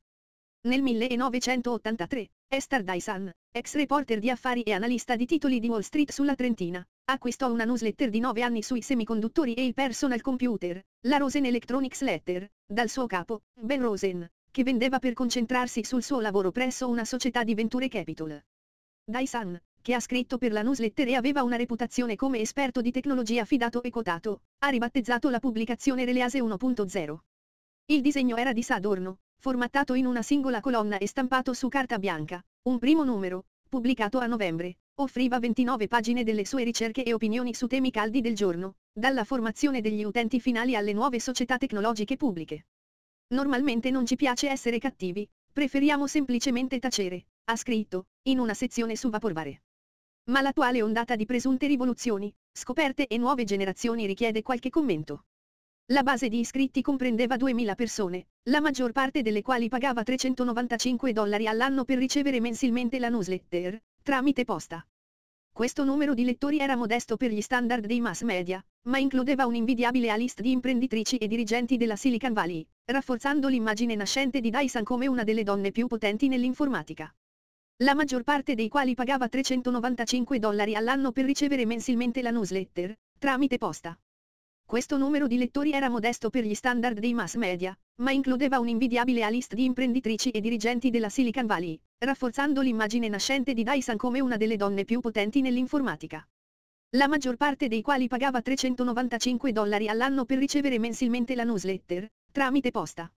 Nel 0.62 0.82
1983, 0.82 2.27
Esther 2.48 2.82
Dyson, 2.82 3.32
ex 3.51 3.75
reporter 3.75 4.17
di 4.17 4.32
affari 4.32 4.63
e 4.63 4.72
analista 4.74 5.15
di 5.15 5.27
titoli 5.27 5.60
di 5.60 5.67
Wall 5.67 5.82
Street 5.82 6.10
sulla 6.10 6.34
Trentina, 6.34 6.84
acquistò 7.10 7.50
una 7.50 7.64
newsletter 7.64 8.10
di 8.10 8.20
9 8.20 8.42
anni 8.42 8.62
sui 8.62 8.82
semiconduttori 8.82 9.54
e 9.54 9.66
il 9.66 9.74
personal 9.74 10.20
computer, 10.20 10.84
la 11.08 11.16
Rosen 11.16 11.46
Electronics 11.46 12.02
Letter, 12.02 12.52
dal 12.66 12.90
suo 12.90 13.06
capo, 13.08 13.44
Ben 13.54 13.82
Rosen, 13.82 14.30
che 14.52 14.64
vendeva 14.64 15.00
per 15.00 15.14
concentrarsi 15.14 15.86
sul 15.86 16.04
suo 16.04 16.20
lavoro 16.20 16.52
presso 16.52 16.90
una 16.90 17.06
società 17.06 17.46
di 17.46 17.54
Venture 17.54 17.88
Capital. 17.88 18.44
Dyson, 19.06 19.58
che 19.82 19.94
ha 19.94 20.02
scritto 20.02 20.38
per 20.38 20.52
la 20.52 20.64
newsletter 20.64 21.08
e 21.08 21.16
aveva 21.16 21.44
una 21.44 21.56
reputazione 21.56 22.18
come 22.18 22.40
esperto 22.40 22.82
di 22.82 22.92
tecnologia 22.92 23.46
fidato 23.46 23.82
e 23.84 23.90
quotato, 23.90 24.42
ha 24.60 24.68
ribattezzato 24.68 25.30
la 25.30 25.40
pubblicazione 25.40 26.04
Release 26.04 26.38
1.0. 26.38 27.18
Il 27.86 28.02
disegno 28.02 28.36
era 28.36 28.52
di 28.52 28.64
Sadorno, 28.64 29.20
formattato 29.38 29.94
in 29.94 30.08
una 30.08 30.22
singola 30.22 30.60
colonna 30.60 30.98
e 30.98 31.08
stampato 31.08 31.54
su 31.54 31.70
carta 31.70 32.00
bianca, 32.00 32.44
un 32.64 32.80
primo 32.80 33.06
numero, 33.06 33.46
pubblicato 33.70 34.20
a 34.20 34.26
novembre, 34.26 34.80
offriva 35.00 35.38
29 35.38 35.88
pagine 35.88 36.24
delle 36.24 36.44
sue 36.44 36.63
ricerche 36.63 37.04
e 37.04 37.13
opinioni 37.13 37.54
su 37.54 37.68
temi 37.68 37.92
caldi 37.92 38.20
del 38.20 38.34
giorno, 38.34 38.77
dalla 38.92 39.24
formazione 39.24 39.80
degli 39.80 40.04
utenti 40.04 40.39
finali 40.39 40.75
alle 40.75 40.94
nuove 40.94 41.20
società 41.20 41.58
tecnologiche 41.58 42.18
pubbliche. 42.18 42.66
Normalmente 43.27 43.92
non 43.92 44.08
ci 44.08 44.16
piace 44.16 44.50
essere 44.50 44.80
cattivi, 44.80 45.30
preferiamo 45.54 46.08
semplicemente 46.08 46.80
tacere, 46.80 47.27
ha 47.46 47.56
scritto, 47.56 48.08
in 48.24 48.39
una 48.39 48.56
sezione 48.56 48.96
su 48.96 49.10
Vaporware. 49.10 49.62
Ma 50.32 50.42
l'attuale 50.42 50.82
ondata 50.82 51.16
di 51.16 51.25
presunte 51.25 51.68
rivoluzioni, 51.68 52.34
scoperte 52.51 53.06
e 53.06 53.18
nuove 53.18 53.44
generazioni 53.44 54.08
richiede 54.08 54.42
qualche 54.42 54.72
commento. 54.72 55.25
La 55.92 56.01
base 56.01 56.27
di 56.27 56.39
iscritti 56.39 56.82
comprendeva 56.82 57.38
2000 57.38 57.75
persone, 57.75 58.27
la 58.50 58.62
maggior 58.62 58.94
parte 58.94 59.22
delle 59.22 59.44
quali 59.44 59.70
pagava 59.70 60.01
395 60.01 61.13
dollari 61.13 61.48
all'anno 61.48 61.86
per 61.86 62.00
ricevere 62.00 62.39
mensilmente 62.39 62.98
la 62.98 63.10
newsletter, 63.10 63.80
tramite 64.08 64.46
posta. 64.46 64.88
Questo 65.52 65.84
numero 65.84 66.14
di 66.14 66.24
lettori 66.24 66.60
era 66.60 66.78
modesto 66.78 67.18
per 67.18 67.30
gli 67.30 67.42
standard 67.42 67.86
dei 67.86 68.00
mass 68.00 68.22
media, 68.22 68.66
ma 68.84 69.00
includeva 69.00 69.46
un'invidiabile 69.46 70.16
list 70.16 70.40
di 70.40 70.52
imprenditrici 70.52 71.18
e 71.18 71.28
dirigenti 71.28 71.76
della 71.76 71.98
Silicon 71.98 72.32
Valley, 72.32 72.66
rafforzando 72.86 73.50
l'immagine 73.50 73.96
nascente 73.96 74.40
di 74.40 74.50
Dyson 74.50 74.86
come 74.86 75.08
una 75.08 75.26
delle 75.26 75.44
donne 75.44 75.72
più 75.72 75.88
potenti 75.88 76.30
nell'informatica. 76.30 77.14
La 77.84 77.96
maggior 77.96 78.24
parte 78.24 78.56
dei 78.56 78.70
quali 78.70 78.96
pagava 78.96 79.28
395 79.28 80.40
dollari 80.40 80.74
all'anno 80.74 81.12
per 81.12 81.26
ricevere 81.26 81.66
mensilmente 81.66 82.22
la 82.22 82.32
newsletter, 82.32 82.96
tramite 83.20 83.58
posta. 83.58 84.00
Questo 84.67 84.97
numero 84.97 85.27
di 85.27 85.38
lettori 85.38 85.71
era 85.71 85.88
modesto 85.88 86.29
per 86.29 86.43
gli 86.43 86.53
standard 86.53 87.00
dei 87.00 87.13
mass 87.13 87.36
media, 87.36 87.74
ma 88.01 88.12
includeva 88.12 88.59
un'invidiabile 88.59 89.25
list 89.29 89.53
di 89.53 89.63
imprenditrici 89.63 90.29
e 90.29 90.41
dirigenti 90.41 90.89
della 90.89 91.07
Silicon 91.07 91.45
Valley, 91.45 91.79
rafforzando 92.00 92.59
l'immagine 92.59 93.07
nascente 93.07 93.53
di 93.53 93.63
Dyson 93.63 93.95
come 93.95 94.19
una 94.19 94.36
delle 94.36 94.57
donne 94.57 94.83
più 94.83 95.00
potenti 95.00 95.39
nell'informatica. 95.39 96.21
La 96.97 97.07
maggior 97.07 97.38
parte 97.38 97.69
dei 97.69 97.81
quali 97.81 98.09
pagava 98.09 98.41
395 98.41 99.53
dollari 99.53 99.88
all'anno 99.88 100.25
per 100.25 100.38
ricevere 100.38 100.79
mensilmente 100.79 101.33
la 101.33 101.45
newsletter, 101.45 102.05
tramite 102.33 102.69
posta. 102.69 103.09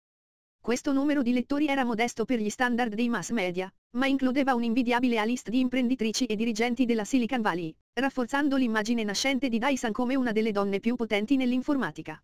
Questo 0.69 0.93
numero 0.93 1.23
di 1.23 1.33
lettori 1.33 1.65
era 1.65 1.83
modesto 1.83 2.25
per 2.25 2.37
gli 2.37 2.51
standard 2.51 2.93
dei 2.93 3.09
mass 3.09 3.31
media, 3.31 3.73
ma 3.97 4.05
includeva 4.05 4.53
un'invidiabile 4.53 5.25
list 5.25 5.49
di 5.49 5.61
imprenditrici 5.61 6.25
e 6.25 6.35
dirigenti 6.35 6.85
della 6.85 7.05
Silicon 7.05 7.41
Valley, 7.41 7.75
rafforzando 7.93 8.55
l'immagine 8.55 9.03
nascente 9.03 9.49
di 9.49 9.57
Dyson 9.57 9.91
come 9.91 10.15
una 10.15 10.31
delle 10.31 10.51
donne 10.51 10.79
più 10.79 10.95
potenti 10.95 11.37
nell'informatica. 11.37 12.23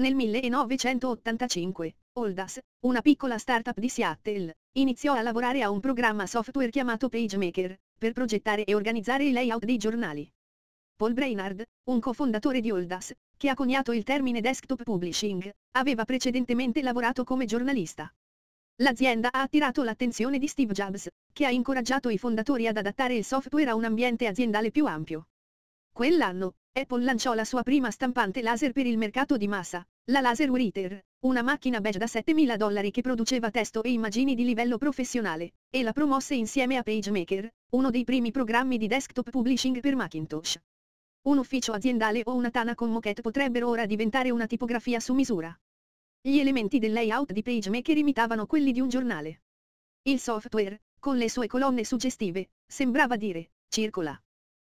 Nel 0.00 0.16
1985, 0.16 1.94
Oldas, 2.14 2.58
una 2.80 3.00
piccola 3.00 3.38
startup 3.38 3.78
di 3.78 3.88
Seattle, 3.88 4.56
iniziò 4.72 5.12
a 5.12 5.22
lavorare 5.22 5.62
a 5.62 5.70
un 5.70 5.78
programma 5.78 6.26
software 6.26 6.70
chiamato 6.70 7.08
PageMaker, 7.08 7.78
per 7.96 8.12
progettare 8.12 8.64
e 8.64 8.74
organizzare 8.74 9.22
i 9.22 9.30
layout 9.30 9.64
dei 9.64 9.76
giornali. 9.76 10.28
Paul 10.98 11.12
Brainard, 11.12 11.62
un 11.90 12.00
cofondatore 12.00 12.60
di 12.60 12.72
Oldas, 12.72 13.12
che 13.36 13.48
ha 13.48 13.54
coniato 13.54 13.92
il 13.92 14.02
termine 14.02 14.40
desktop 14.40 14.82
publishing, 14.82 15.48
aveva 15.76 16.04
precedentemente 16.04 16.82
lavorato 16.82 17.22
come 17.22 17.44
giornalista. 17.44 18.12
L'azienda 18.82 19.28
ha 19.30 19.42
attirato 19.42 19.84
l'attenzione 19.84 20.40
di 20.40 20.48
Steve 20.48 20.72
Jobs, 20.72 21.06
che 21.32 21.46
ha 21.46 21.50
incoraggiato 21.50 22.08
i 22.08 22.18
fondatori 22.18 22.66
ad 22.66 22.78
adattare 22.78 23.14
il 23.14 23.24
software 23.24 23.70
a 23.70 23.76
un 23.76 23.84
ambiente 23.84 24.26
aziendale 24.26 24.72
più 24.72 24.86
ampio. 24.86 25.28
Quell'anno, 25.92 26.54
Apple 26.72 27.04
lanciò 27.04 27.32
la 27.34 27.44
sua 27.44 27.62
prima 27.62 27.92
stampante 27.92 28.42
laser 28.42 28.72
per 28.72 28.86
il 28.86 28.98
mercato 28.98 29.36
di 29.36 29.46
massa, 29.46 29.86
la 30.06 30.20
Laser 30.20 30.50
Writer, 30.50 31.00
una 31.26 31.42
macchina 31.42 31.80
beige 31.80 31.98
da 31.98 32.06
7.000 32.06 32.56
dollari 32.56 32.90
che 32.90 33.02
produceva 33.02 33.52
testo 33.52 33.84
e 33.84 33.92
immagini 33.92 34.34
di 34.34 34.42
livello 34.42 34.78
professionale, 34.78 35.52
e 35.70 35.84
la 35.84 35.92
promosse 35.92 36.34
insieme 36.34 36.76
a 36.76 36.82
PageMaker, 36.82 37.48
uno 37.70 37.90
dei 37.90 38.02
primi 38.02 38.32
programmi 38.32 38.78
di 38.78 38.88
desktop 38.88 39.30
publishing 39.30 39.78
per 39.78 39.94
Macintosh. 39.94 40.58
Un 41.28 41.36
ufficio 41.36 41.74
aziendale 41.74 42.22
o 42.24 42.34
una 42.34 42.50
tana 42.50 42.74
con 42.74 42.90
moquette 42.90 43.20
potrebbero 43.20 43.68
ora 43.68 43.84
diventare 43.84 44.30
una 44.30 44.46
tipografia 44.46 44.98
su 44.98 45.12
misura. 45.12 45.54
Gli 46.22 46.38
elementi 46.38 46.78
del 46.78 46.92
layout 46.92 47.32
di 47.32 47.42
PageMaker 47.42 47.98
imitavano 47.98 48.46
quelli 48.46 48.72
di 48.72 48.80
un 48.80 48.88
giornale. 48.88 49.42
Il 50.04 50.20
software, 50.20 50.80
con 50.98 51.18
le 51.18 51.28
sue 51.28 51.46
colonne 51.46 51.84
suggestive, 51.84 52.52
sembrava 52.66 53.16
dire, 53.16 53.50
circola. 53.68 54.18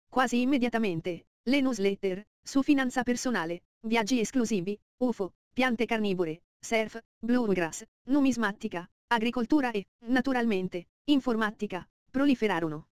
Quasi 0.10 0.42
immediatamente, 0.42 1.28
le 1.44 1.62
newsletter, 1.62 2.26
su 2.42 2.64
finanza 2.64 3.04
personale, 3.04 3.66
viaggi 3.82 4.20
esclusivi, 4.20 4.76
UFO, 5.04 5.36
piante 5.54 5.86
carnivore, 5.86 6.42
surf, 6.60 7.00
bluegrass, 7.20 7.84
numismatica, 8.06 8.90
agricoltura 9.06 9.70
e, 9.70 9.86
naturalmente, 10.08 10.88
informatica, 11.04 11.88
proliferarono. 12.10 12.89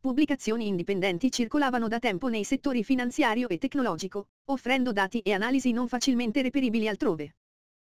Pubblicazioni 0.00 0.68
indipendenti 0.68 1.28
circolavano 1.28 1.88
da 1.88 1.98
tempo 1.98 2.28
nei 2.28 2.44
settori 2.44 2.84
finanziario 2.84 3.48
e 3.48 3.58
tecnologico, 3.58 4.28
offrendo 4.44 4.92
dati 4.92 5.18
e 5.18 5.32
analisi 5.32 5.72
non 5.72 5.88
facilmente 5.88 6.40
reperibili 6.40 6.86
altrove. 6.86 7.34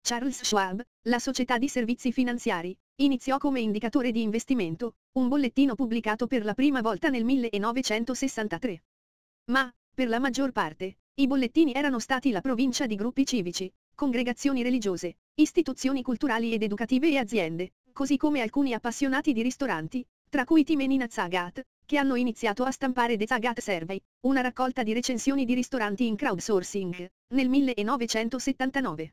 Charles 0.00 0.42
Schwab, 0.42 0.82
la 1.02 1.20
società 1.20 1.58
di 1.58 1.68
servizi 1.68 2.10
finanziari, 2.10 2.76
iniziò 2.96 3.38
come 3.38 3.60
indicatore 3.60 4.10
di 4.10 4.20
investimento, 4.20 4.96
un 5.12 5.28
bollettino 5.28 5.76
pubblicato 5.76 6.26
per 6.26 6.44
la 6.44 6.54
prima 6.54 6.80
volta 6.80 7.08
nel 7.08 7.24
1963. 7.24 8.82
Ma, 9.52 9.72
per 9.94 10.08
la 10.08 10.18
maggior 10.18 10.50
parte, 10.50 10.96
i 11.14 11.28
bollettini 11.28 11.72
erano 11.72 12.00
stati 12.00 12.32
la 12.32 12.40
provincia 12.40 12.86
di 12.86 12.96
gruppi 12.96 13.24
civici, 13.24 13.72
congregazioni 13.94 14.62
religiose, 14.62 15.18
istituzioni 15.34 16.02
culturali 16.02 16.52
ed 16.52 16.64
educative 16.64 17.10
e 17.10 17.18
aziende, 17.18 17.74
così 17.92 18.16
come 18.16 18.40
alcuni 18.40 18.72
appassionati 18.72 19.32
di 19.32 19.42
ristoranti, 19.42 20.04
tra 20.28 20.44
cui 20.44 20.64
Timenina 20.64 21.06
Zagat, 21.08 21.64
che 21.92 21.98
hanno 21.98 22.14
iniziato 22.14 22.64
a 22.64 22.70
stampare 22.70 23.18
The 23.18 23.26
Zagat 23.26 23.60
Survey, 23.60 24.00
una 24.20 24.40
raccolta 24.40 24.82
di 24.82 24.94
recensioni 24.94 25.44
di 25.44 25.52
ristoranti 25.52 26.06
in 26.06 26.16
crowdsourcing, 26.16 27.06
nel 27.34 27.50
1979. 27.50 29.12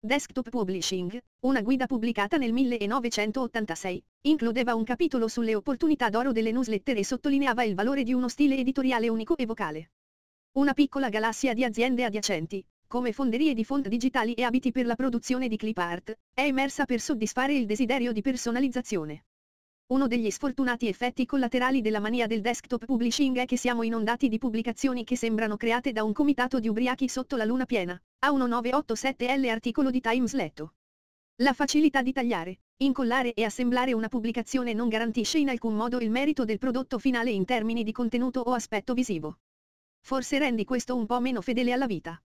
Desktop 0.00 0.48
Publishing, 0.48 1.20
una 1.40 1.60
guida 1.60 1.84
pubblicata 1.84 2.38
nel 2.38 2.54
1986, 2.54 4.02
includeva 4.28 4.74
un 4.74 4.84
capitolo 4.84 5.28
sulle 5.28 5.54
opportunità 5.54 6.08
d'oro 6.08 6.32
delle 6.32 6.52
newsletter 6.52 6.96
e 6.96 7.04
sottolineava 7.04 7.64
il 7.64 7.74
valore 7.74 8.02
di 8.02 8.14
uno 8.14 8.28
stile 8.28 8.56
editoriale 8.56 9.10
unico 9.10 9.36
e 9.36 9.44
vocale. 9.44 9.90
Una 10.52 10.72
piccola 10.72 11.10
galassia 11.10 11.52
di 11.52 11.64
aziende 11.64 12.02
adiacenti, 12.02 12.64
come 12.86 13.12
fonderie 13.12 13.52
di 13.52 13.62
font 13.62 13.88
digitali 13.88 14.32
e 14.32 14.42
abiti 14.42 14.72
per 14.72 14.86
la 14.86 14.94
produzione 14.94 15.48
di 15.48 15.58
clip 15.58 15.76
art, 15.76 16.18
è 16.32 16.44
emersa 16.46 16.86
per 16.86 16.98
soddisfare 16.98 17.52
il 17.52 17.66
desiderio 17.66 18.12
di 18.12 18.22
personalizzazione. 18.22 19.25
Uno 19.88 20.08
degli 20.08 20.32
sfortunati 20.32 20.88
effetti 20.88 21.24
collaterali 21.26 21.80
della 21.80 22.00
mania 22.00 22.26
del 22.26 22.40
desktop 22.40 22.86
publishing 22.86 23.38
è 23.38 23.44
che 23.44 23.56
siamo 23.56 23.84
inondati 23.84 24.28
di 24.28 24.36
pubblicazioni 24.36 25.04
che 25.04 25.16
sembrano 25.16 25.56
create 25.56 25.92
da 25.92 26.02
un 26.02 26.12
comitato 26.12 26.58
di 26.58 26.66
ubriachi 26.66 27.08
sotto 27.08 27.36
la 27.36 27.44
luna 27.44 27.66
piena, 27.66 27.96
A1987L 28.26 29.48
articolo 29.48 29.90
di 29.90 30.00
Times 30.00 30.32
letto. 30.32 30.74
La 31.36 31.52
facilità 31.52 32.02
di 32.02 32.12
tagliare, 32.12 32.62
incollare 32.78 33.32
e 33.32 33.44
assemblare 33.44 33.92
una 33.92 34.08
pubblicazione 34.08 34.72
non 34.72 34.88
garantisce 34.88 35.38
in 35.38 35.50
alcun 35.50 35.76
modo 35.76 36.00
il 36.00 36.10
merito 36.10 36.44
del 36.44 36.58
prodotto 36.58 36.98
finale 36.98 37.30
in 37.30 37.44
termini 37.44 37.84
di 37.84 37.92
contenuto 37.92 38.40
o 38.40 38.54
aspetto 38.54 38.92
visivo. 38.92 39.38
Forse 40.00 40.38
rendi 40.38 40.64
questo 40.64 40.96
un 40.96 41.06
po' 41.06 41.20
meno 41.20 41.40
fedele 41.40 41.70
alla 41.70 41.86
vita. 41.86 42.20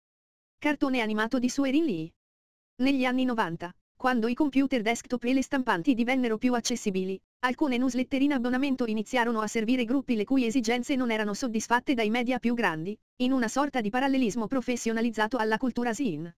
Cartone 0.58 1.00
animato 1.00 1.40
di 1.40 1.48
Suerin 1.48 1.84
Lee. 1.84 2.12
Negli 2.82 3.04
anni 3.04 3.24
90, 3.24 3.74
quando 3.96 4.28
i 4.28 4.34
computer 4.34 4.80
desktop 4.80 5.24
e 5.24 5.32
le 5.32 5.42
stampanti 5.42 5.94
divennero 5.94 6.38
più 6.38 6.54
accessibili, 6.54 7.20
alcune 7.40 7.78
newsletter 7.78 8.20
in 8.20 8.32
abbonamento 8.32 8.84
iniziarono 8.84 9.40
a 9.40 9.46
servire 9.46 9.84
gruppi 9.84 10.16
le 10.16 10.24
cui 10.24 10.44
esigenze 10.44 10.96
non 10.96 11.10
erano 11.10 11.34
soddisfatte 11.34 11.94
dai 11.94 12.10
media 12.10 12.38
più 12.38 12.52
grandi, 12.52 12.98
in 13.22 13.32
una 13.32 13.48
sorta 13.48 13.80
di 13.80 13.90
parallelismo 13.90 14.46
professionalizzato 14.46 15.36
alla 15.36 15.56
cultura 15.56 15.94
zine. 15.94 16.36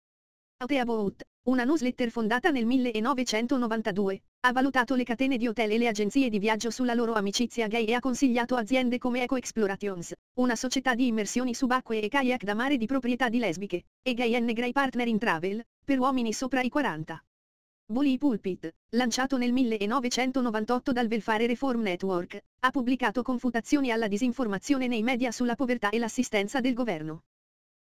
Out 0.62 0.72
About, 0.72 1.22
una 1.48 1.64
newsletter 1.64 2.10
fondata 2.10 2.50
nel 2.50 2.66
1992, 2.66 4.22
ha 4.40 4.52
valutato 4.52 4.94
le 4.94 5.04
catene 5.04 5.38
di 5.38 5.48
hotel 5.48 5.70
e 5.70 5.78
le 5.78 5.88
agenzie 5.88 6.28
di 6.28 6.38
viaggio 6.38 6.70
sulla 6.70 6.92
loro 6.92 7.14
amicizia 7.14 7.66
gay 7.66 7.86
e 7.86 7.94
ha 7.94 8.00
consigliato 8.00 8.54
aziende 8.56 8.98
come 8.98 9.22
Eco 9.22 9.36
Explorations, 9.36 10.12
una 10.34 10.54
società 10.54 10.94
di 10.94 11.06
immersioni 11.06 11.54
subacquee 11.54 12.02
e 12.02 12.08
kayak 12.08 12.44
da 12.44 12.54
mare 12.54 12.76
di 12.76 12.86
proprietà 12.86 13.30
di 13.30 13.38
lesbiche, 13.38 13.84
e 14.02 14.12
Gay 14.12 14.34
and 14.34 14.52
Grey 14.52 14.72
Partner 14.72 15.08
in 15.08 15.18
Travel, 15.18 15.64
per 15.82 15.98
uomini 15.98 16.34
sopra 16.34 16.60
i 16.60 16.68
40. 16.68 17.24
Bully 17.90 18.18
Pulpit, 18.18 18.72
lanciato 18.90 19.36
nel 19.36 19.52
1998 19.52 20.92
dal 20.92 21.08
Welfare 21.10 21.44
Reform 21.48 21.80
Network, 21.80 22.40
ha 22.60 22.70
pubblicato 22.70 23.22
confutazioni 23.22 23.90
alla 23.90 24.06
disinformazione 24.06 24.86
nei 24.86 25.02
media 25.02 25.32
sulla 25.32 25.56
povertà 25.56 25.90
e 25.90 25.98
l'assistenza 25.98 26.60
del 26.60 26.74
governo. 26.74 27.22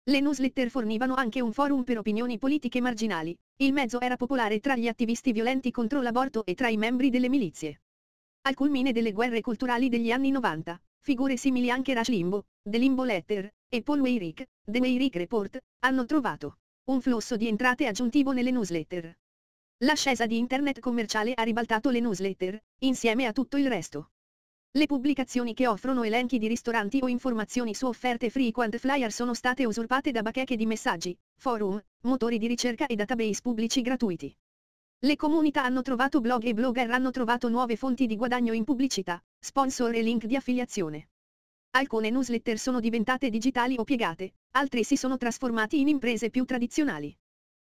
Le 0.04 0.20
newsletter 0.20 0.70
fornivano 0.70 1.12
anche 1.12 1.42
un 1.42 1.52
forum 1.52 1.84
per 1.84 1.98
opinioni 1.98 2.38
politiche 2.38 2.80
marginali, 2.80 3.36
il 3.56 3.74
mezzo 3.74 4.00
era 4.00 4.16
popolare 4.16 4.60
tra 4.60 4.76
gli 4.76 4.88
attivisti 4.88 5.30
violenti 5.32 5.70
contro 5.70 6.00
l'aborto 6.00 6.46
e 6.46 6.54
tra 6.54 6.68
i 6.68 6.78
membri 6.78 7.10
delle 7.10 7.28
milizie. 7.28 7.82
Al 8.46 8.54
culmine 8.54 8.92
delle 8.92 9.12
guerre 9.12 9.42
culturali 9.42 9.90
degli 9.90 10.10
anni 10.10 10.30
90, 10.30 10.80
figure 11.00 11.36
simili 11.36 11.70
anche 11.70 11.92
Rush 11.92 12.08
Limbo, 12.08 12.46
The 12.62 12.78
Limbo 12.78 13.04
Letter, 13.04 13.52
e 13.68 13.82
Paul 13.82 14.00
Weyrich, 14.00 14.42
The 14.64 14.78
Weyrich 14.78 15.16
Report, 15.16 15.58
hanno 15.80 16.06
trovato 16.06 16.60
un 16.84 17.02
flusso 17.02 17.36
di 17.36 17.46
entrate 17.46 17.86
aggiuntivo 17.86 18.32
nelle 18.32 18.50
newsletter. 18.50 19.14
L'ascesa 19.82 20.26
di 20.26 20.38
internet 20.38 20.80
commerciale 20.80 21.34
ha 21.34 21.44
ribaltato 21.44 21.90
le 21.90 22.00
newsletter, 22.00 22.60
insieme 22.80 23.26
a 23.26 23.32
tutto 23.32 23.56
il 23.56 23.68
resto. 23.68 24.10
Le 24.72 24.86
pubblicazioni 24.86 25.54
che 25.54 25.68
offrono 25.68 26.02
elenchi 26.02 26.38
di 26.38 26.48
ristoranti 26.48 26.98
o 27.00 27.06
informazioni 27.06 27.74
su 27.74 27.86
offerte 27.86 28.28
frequent 28.28 28.76
flyer 28.76 29.12
sono 29.12 29.34
state 29.34 29.64
usurpate 29.64 30.10
da 30.10 30.22
bacheche 30.22 30.56
di 30.56 30.66
messaggi, 30.66 31.16
forum, 31.36 31.80
motori 32.02 32.38
di 32.38 32.48
ricerca 32.48 32.86
e 32.86 32.96
database 32.96 33.40
pubblici 33.40 33.80
gratuiti. 33.80 34.36
Le 34.98 35.14
comunità 35.14 35.62
hanno 35.62 35.82
trovato 35.82 36.20
blog 36.20 36.42
e 36.42 36.54
blogger 36.54 36.90
hanno 36.90 37.12
trovato 37.12 37.48
nuove 37.48 37.76
fonti 37.76 38.06
di 38.06 38.16
guadagno 38.16 38.54
in 38.54 38.64
pubblicità, 38.64 39.22
sponsor 39.38 39.94
e 39.94 40.02
link 40.02 40.24
di 40.24 40.34
affiliazione. 40.34 41.10
Alcune 41.76 42.10
newsletter 42.10 42.58
sono 42.58 42.80
diventate 42.80 43.30
digitali 43.30 43.76
o 43.78 43.84
piegate, 43.84 44.32
altri 44.56 44.82
si 44.82 44.96
sono 44.96 45.16
trasformati 45.16 45.78
in 45.78 45.86
imprese 45.86 46.30
più 46.30 46.44
tradizionali. 46.44 47.16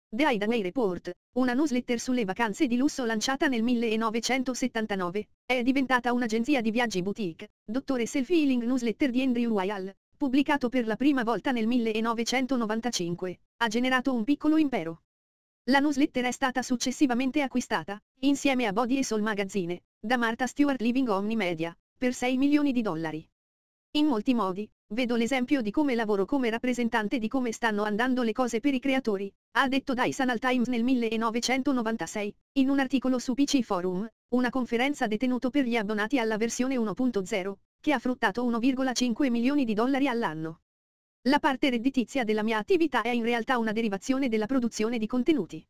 The 0.09 0.25
Hideaway 0.25 0.61
Report, 0.61 1.11
una 1.33 1.53
newsletter 1.53 1.99
sulle 1.99 2.23
vacanze 2.23 2.65
di 2.65 2.77
lusso 2.77 3.03
lanciata 3.03 3.47
nel 3.47 3.61
1979, 3.61 5.27
è 5.45 5.61
diventata 5.63 6.13
un'agenzia 6.13 6.61
di 6.61 6.71
viaggi 6.71 7.01
boutique, 7.01 7.49
Dottore 7.65 8.05
Self-Healing 8.05 8.63
Newsletter 8.63 9.09
di 9.09 9.21
Andrew 9.21 9.51
Weil, 9.51 9.93
pubblicato 10.15 10.69
per 10.69 10.87
la 10.87 10.95
prima 10.95 11.23
volta 11.23 11.51
nel 11.51 11.67
1995, 11.67 13.39
ha 13.57 13.67
generato 13.67 14.13
un 14.13 14.23
piccolo 14.23 14.55
impero. 14.55 15.01
La 15.65 15.79
newsletter 15.79 16.23
è 16.23 16.31
stata 16.31 16.61
successivamente 16.61 17.41
acquistata, 17.41 18.01
insieme 18.21 18.65
a 18.65 18.71
Body 18.71 18.99
e 18.99 19.03
Soul 19.03 19.21
Magazine, 19.21 19.81
da 19.99 20.15
Martha 20.15 20.47
Stewart 20.47 20.79
Living 20.79 21.09
Omnimedia, 21.09 21.77
per 21.97 22.13
6 22.13 22.37
milioni 22.37 22.71
di 22.71 22.81
dollari. 22.81 23.27
In 23.97 24.05
molti 24.05 24.33
modi, 24.33 24.69
vedo 24.89 25.17
l'esempio 25.17 25.61
di 25.61 25.69
come 25.69 25.95
lavoro 25.95 26.25
come 26.25 26.49
rappresentante 26.49 27.19
di 27.19 27.27
come 27.27 27.51
stanno 27.51 27.83
andando 27.83 28.23
le 28.23 28.31
cose 28.31 28.59
per 28.59 28.73
i 28.73 28.79
creatori, 28.79 29.31
ha 29.51 29.67
detto 29.67 29.93
Dyson 29.93 30.33
Times 30.39 30.67
nel 30.67 30.83
1996, 30.83 32.35
in 32.53 32.69
un 32.69 32.79
articolo 32.79 33.19
su 33.19 33.33
PC 33.33 33.61
Forum, 33.61 34.09
una 34.29 34.49
conferenza 34.49 35.05
detenuto 35.05 35.49
per 35.49 35.65
gli 35.65 35.75
abbonati 35.75 36.19
alla 36.19 36.37
versione 36.37 36.77
1.0, 36.77 37.53
che 37.81 37.93
ha 37.93 37.99
fruttato 37.99 38.45
1,5 38.49 39.29
milioni 39.29 39.65
di 39.65 39.73
dollari 39.73 40.07
all'anno. 40.07 40.61
La 41.27 41.39
parte 41.39 41.69
redditizia 41.69 42.23
della 42.23 42.43
mia 42.43 42.57
attività 42.57 43.01
è 43.01 43.09
in 43.09 43.23
realtà 43.23 43.57
una 43.57 43.73
derivazione 43.73 44.29
della 44.29 44.45
produzione 44.45 44.97
di 44.97 45.07
contenuti. 45.07 45.65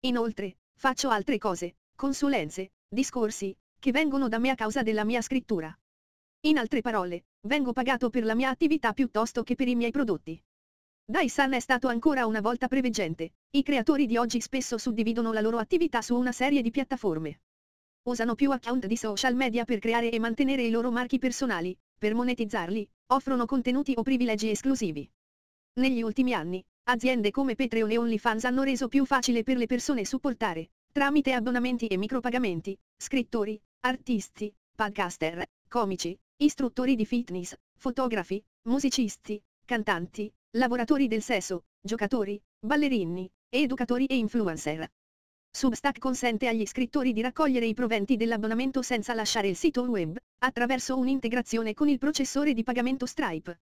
Inoltre, 0.00 0.58
faccio 0.74 1.10
altre 1.10 1.38
cose, 1.38 1.76
consulenze, 1.94 2.72
discorsi, 2.88 3.56
che 3.78 3.92
vengono 3.92 4.28
da 4.28 4.38
me 4.38 4.50
a 4.50 4.56
causa 4.56 4.82
della 4.82 5.04
mia 5.04 5.22
scrittura. 5.22 5.76
In 6.42 6.56
altre 6.56 6.82
parole, 6.82 7.24
vengo 7.48 7.72
pagato 7.72 8.10
per 8.10 8.24
la 8.24 8.36
mia 8.36 8.48
attività 8.48 8.92
piuttosto 8.92 9.42
che 9.42 9.56
per 9.56 9.66
i 9.66 9.74
miei 9.74 9.90
prodotti. 9.90 10.40
Dyson 11.04 11.52
è 11.54 11.58
stato 11.58 11.88
ancora 11.88 12.26
una 12.26 12.40
volta 12.40 12.68
preveggente, 12.68 13.32
i 13.50 13.62
creatori 13.64 14.06
di 14.06 14.16
oggi 14.16 14.40
spesso 14.40 14.78
suddividono 14.78 15.32
la 15.32 15.40
loro 15.40 15.58
attività 15.58 16.00
su 16.00 16.16
una 16.16 16.30
serie 16.30 16.62
di 16.62 16.70
piattaforme. 16.70 17.40
Usano 18.04 18.36
più 18.36 18.52
account 18.52 18.86
di 18.86 18.96
social 18.96 19.34
media 19.34 19.64
per 19.64 19.80
creare 19.80 20.12
e 20.12 20.20
mantenere 20.20 20.62
i 20.62 20.70
loro 20.70 20.92
marchi 20.92 21.18
personali, 21.18 21.76
per 21.98 22.14
monetizzarli, 22.14 22.88
offrono 23.06 23.44
contenuti 23.44 23.94
o 23.96 24.02
privilegi 24.02 24.48
esclusivi. 24.48 25.10
Negli 25.80 26.02
ultimi 26.02 26.34
anni, 26.34 26.64
aziende 26.84 27.32
come 27.32 27.56
Patreon 27.56 27.90
e 27.90 27.98
OnlyFans 27.98 28.44
hanno 28.44 28.62
reso 28.62 28.86
più 28.86 29.04
facile 29.04 29.42
per 29.42 29.56
le 29.56 29.66
persone 29.66 30.04
supportare, 30.04 30.70
tramite 30.92 31.32
abbonamenti 31.32 31.88
e 31.88 31.96
micropagamenti, 31.96 32.78
scrittori, 32.96 33.60
artisti, 33.80 34.54
podcaster, 34.76 35.44
comici, 35.68 36.18
istruttori 36.40 36.94
di 36.94 37.04
fitness, 37.04 37.56
fotografi, 37.74 38.40
musicisti, 38.68 39.42
cantanti, 39.64 40.32
lavoratori 40.52 41.08
del 41.08 41.20
sesso, 41.20 41.64
giocatori, 41.80 42.40
ballerini, 42.60 43.28
educatori 43.48 44.06
e 44.06 44.16
influencer. 44.16 44.88
Substack 45.50 45.98
consente 45.98 46.46
agli 46.46 46.64
scrittori 46.64 47.12
di 47.12 47.22
raccogliere 47.22 47.66
i 47.66 47.74
proventi 47.74 48.16
dell'abbonamento 48.16 48.82
senza 48.82 49.14
lasciare 49.14 49.48
il 49.48 49.56
sito 49.56 49.82
web, 49.82 50.16
attraverso 50.38 50.96
un'integrazione 50.96 51.74
con 51.74 51.88
il 51.88 51.98
processore 51.98 52.54
di 52.54 52.62
pagamento 52.62 53.04
Stripe. 53.04 53.58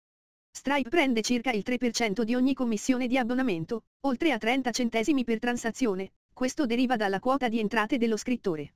Stripe 0.49 0.87
prende 0.87 1.21
circa 1.21 1.51
il 1.51 1.63
3% 1.65 2.21
di 2.21 2.35
ogni 2.35 2.53
commissione 2.53 3.07
di 3.07 3.17
abbonamento, 3.17 3.83
oltre 4.05 4.31
a 4.31 4.37
30 4.37 4.71
centesimi 4.71 5.25
per 5.25 5.39
transazione, 5.39 6.13
questo 6.31 6.65
deriva 6.65 6.95
dalla 6.95 7.19
quota 7.19 7.49
di 7.49 7.59
entrate 7.59 7.97
dello 7.97 8.15
scrittore. 8.15 8.75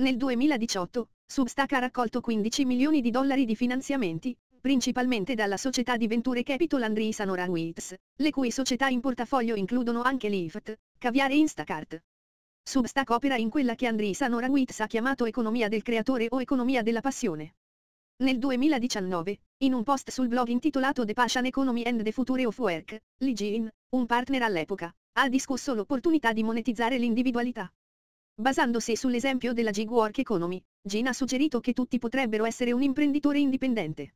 Nel 0.00 0.16
2018, 0.16 1.08
Substack 1.30 1.74
ha 1.74 1.78
raccolto 1.78 2.20
15 2.20 2.64
milioni 2.64 3.00
di 3.00 3.12
dollari 3.12 3.44
di 3.44 3.54
finanziamenti, 3.54 4.36
principalmente 4.60 5.36
dalla 5.36 5.56
società 5.56 5.96
di 5.96 6.08
venture 6.08 6.42
Capital 6.42 6.82
Andreessen 6.82 7.28
Horowitz, 7.28 7.94
le 8.16 8.30
cui 8.30 8.50
società 8.50 8.88
in 8.88 8.98
portafoglio 8.98 9.54
includono 9.54 10.02
anche 10.02 10.28
Lyft, 10.28 10.76
Caviar 10.98 11.30
e 11.30 11.36
Instacart. 11.36 12.02
Substack 12.64 13.10
opera 13.10 13.36
in 13.36 13.48
quella 13.48 13.76
che 13.76 13.86
Andreessen 13.86 14.32
Horowitz 14.32 14.80
ha 14.80 14.88
chiamato 14.88 15.24
economia 15.24 15.68
del 15.68 15.82
creatore 15.82 16.26
o 16.30 16.40
economia 16.40 16.82
della 16.82 17.00
passione. 17.00 17.54
Nel 18.24 18.40
2019, 18.40 19.38
in 19.58 19.74
un 19.74 19.84
post 19.84 20.10
sul 20.10 20.26
blog 20.26 20.48
intitolato 20.48 21.04
The 21.04 21.12
Passion 21.12 21.46
Economy 21.46 21.84
and 21.84 22.02
the 22.02 22.10
Future 22.10 22.44
of 22.44 22.58
Work, 22.58 23.00
Lee 23.18 23.34
Jean, 23.34 23.70
un 23.90 24.06
partner 24.06 24.42
all'epoca, 24.42 24.92
ha 25.12 25.28
discusso 25.28 25.74
l'opportunità 25.74 26.32
di 26.32 26.42
monetizzare 26.42 26.98
l'individualità. 26.98 27.72
Basandosi 28.34 28.96
sull'esempio 28.96 29.52
della 29.52 29.70
gig 29.70 29.88
work 29.88 30.18
economy, 30.18 30.60
Jean 30.82 31.08
ha 31.08 31.12
suggerito 31.12 31.60
che 31.60 31.74
tutti 31.74 31.98
potrebbero 31.98 32.46
essere 32.46 32.72
un 32.72 32.82
imprenditore 32.82 33.38
indipendente. 33.38 34.14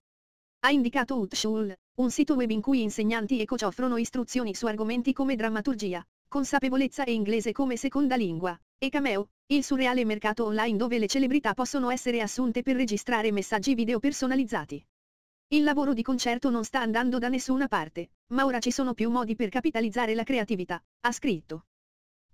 Ha 0.61 0.71
indicato 0.71 1.19
Utshul, 1.19 1.77
un 1.97 2.11
sito 2.11 2.35
web 2.35 2.51
in 2.51 2.63
cui 2.63 2.81
insegnanti 2.81 3.39
e 3.39 3.45
coach 3.45 3.65
offrono 3.65 3.99
istruzioni 3.99 4.55
su 4.55 4.65
argomenti 4.67 5.13
come 5.13 5.37
drammaturgia, 5.37 6.03
consapevolezza 6.27 7.05
e 7.05 7.13
inglese 7.13 7.53
come 7.53 7.77
seconda 7.77 8.17
lingua, 8.17 8.59
e 8.79 8.89
Cameo, 8.89 9.29
il 9.47 9.63
surreale 9.63 10.07
mercato 10.07 10.47
online 10.47 10.79
dove 10.79 10.99
le 10.99 11.07
celebrità 11.07 11.53
possono 11.53 11.91
essere 11.91 12.23
assunte 12.23 12.63
per 12.63 12.77
registrare 12.77 13.31
messaggi 13.31 13.75
video 13.75 13.99
personalizzati. 13.99 14.83
Il 15.49 15.65
lavoro 15.65 15.93
di 15.93 16.03
concerto 16.03 16.49
non 16.49 16.65
sta 16.65 16.81
andando 16.81 17.19
da 17.19 17.29
nessuna 17.29 17.69
parte, 17.69 18.13
ma 18.29 18.47
ora 18.47 18.59
ci 18.59 18.71
sono 18.71 18.95
più 18.95 19.11
modi 19.11 19.37
per 19.37 19.51
capitalizzare 19.51 20.15
la 20.15 20.23
creatività, 20.23 20.83
ha 21.01 21.13
scritto. 21.13 21.67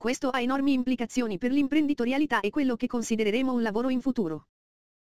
Questo 0.00 0.30
ha 0.30 0.40
enormi 0.40 0.72
implicazioni 0.72 1.36
per 1.36 1.52
l'imprenditorialità 1.52 2.40
e 2.40 2.48
quello 2.48 2.74
che 2.74 2.86
considereremo 2.86 3.52
un 3.52 3.60
lavoro 3.60 3.90
in 3.90 4.00
futuro. 4.00 4.46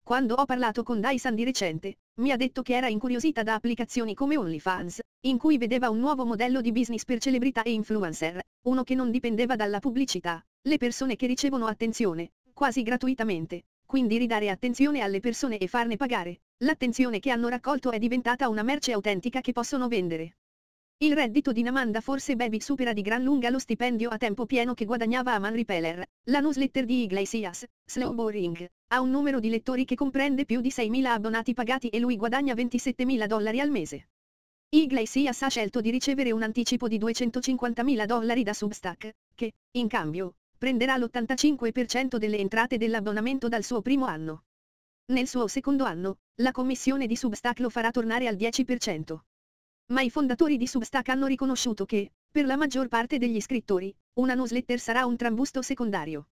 Quando 0.03 0.35
ho 0.35 0.43
parlato 0.43 0.83
con 0.83 0.99
Dyson 0.99 1.33
di 1.33 1.45
recente, 1.45 1.99
mi 2.15 2.29
ha 2.29 2.35
detto 2.35 2.61
che 2.61 2.75
era 2.75 2.89
incuriosita 2.89 3.41
da 3.41 3.53
applicazioni 3.53 4.13
come 4.13 4.35
OnlyFans, 4.35 4.99
in 5.27 5.37
cui 5.37 5.57
vedeva 5.57 5.89
un 5.89 5.99
nuovo 5.99 6.25
modello 6.25 6.59
di 6.59 6.73
business 6.73 7.05
per 7.05 7.19
celebrità 7.19 7.63
e 7.63 7.71
influencer, 7.71 8.41
uno 8.63 8.83
che 8.83 8.93
non 8.93 9.11
dipendeva 9.11 9.55
dalla 9.55 9.79
pubblicità, 9.79 10.45
le 10.63 10.75
persone 10.75 11.15
che 11.15 11.25
ricevono 11.25 11.67
attenzione, 11.67 12.33
quasi 12.51 12.83
gratuitamente, 12.83 13.61
quindi 13.85 14.17
ridare 14.17 14.49
attenzione 14.49 14.99
alle 14.99 15.21
persone 15.21 15.57
e 15.57 15.67
farne 15.67 15.95
pagare, 15.95 16.41
l'attenzione 16.65 17.19
che 17.19 17.31
hanno 17.31 17.47
raccolto 17.47 17.91
è 17.91 17.97
diventata 17.97 18.49
una 18.49 18.61
merce 18.61 18.91
autentica 18.91 19.39
che 19.39 19.53
possono 19.53 19.87
vendere. 19.87 20.35
Il 21.03 21.15
reddito 21.15 21.51
di 21.51 21.63
Namanda 21.63 21.99
Forse 21.99 22.35
Baby 22.35 22.59
supera 22.59 22.93
di 22.93 23.01
gran 23.01 23.23
lunga 23.23 23.49
lo 23.49 23.57
stipendio 23.57 24.09
a 24.09 24.17
tempo 24.17 24.45
pieno 24.45 24.75
che 24.75 24.85
guadagnava 24.85 25.33
a 25.33 25.39
Man 25.39 25.55
Repeller, 25.55 26.05
la 26.25 26.39
newsletter 26.41 26.85
di 26.85 27.01
Iglesias, 27.01 27.65
Slow 27.83 28.13
Boring, 28.13 28.69
ha 28.89 29.01
un 29.01 29.09
numero 29.09 29.39
di 29.39 29.49
lettori 29.49 29.83
che 29.83 29.95
comprende 29.95 30.45
più 30.45 30.61
di 30.61 30.69
6.000 30.69 31.05
abbonati 31.05 31.55
pagati 31.55 31.87
e 31.89 31.97
lui 31.97 32.17
guadagna 32.17 32.53
27.000 32.53 33.25
dollari 33.25 33.59
al 33.59 33.71
mese. 33.71 34.09
Iglesias 34.69 35.41
ha 35.41 35.47
scelto 35.47 35.81
di 35.81 35.89
ricevere 35.89 36.31
un 36.31 36.43
anticipo 36.43 36.87
di 36.87 36.99
250.000 36.99 38.05
dollari 38.05 38.43
da 38.43 38.53
Substack, 38.53 39.15
che, 39.33 39.53
in 39.71 39.87
cambio, 39.87 40.35
prenderà 40.55 40.97
l'85% 40.97 42.17
delle 42.17 42.37
entrate 42.37 42.77
dell'abbonamento 42.77 43.47
dal 43.47 43.63
suo 43.63 43.81
primo 43.81 44.05
anno. 44.05 44.43
Nel 45.13 45.27
suo 45.27 45.47
secondo 45.47 45.83
anno, 45.83 46.19
la 46.41 46.51
commissione 46.51 47.07
di 47.07 47.15
Substack 47.15 47.59
lo 47.59 47.71
farà 47.71 47.89
tornare 47.89 48.27
al 48.27 48.35
10% 48.35 49.17
ma 49.91 50.01
i 50.01 50.09
fondatori 50.09 50.57
di 50.57 50.67
Substack 50.67 51.09
hanno 51.09 51.27
riconosciuto 51.27 51.85
che, 51.85 52.11
per 52.31 52.45
la 52.45 52.55
maggior 52.55 52.87
parte 52.87 53.17
degli 53.17 53.41
scrittori, 53.41 53.93
una 54.13 54.33
newsletter 54.33 54.79
sarà 54.79 55.05
un 55.05 55.17
trambusto 55.17 55.61
secondario. 55.61 56.29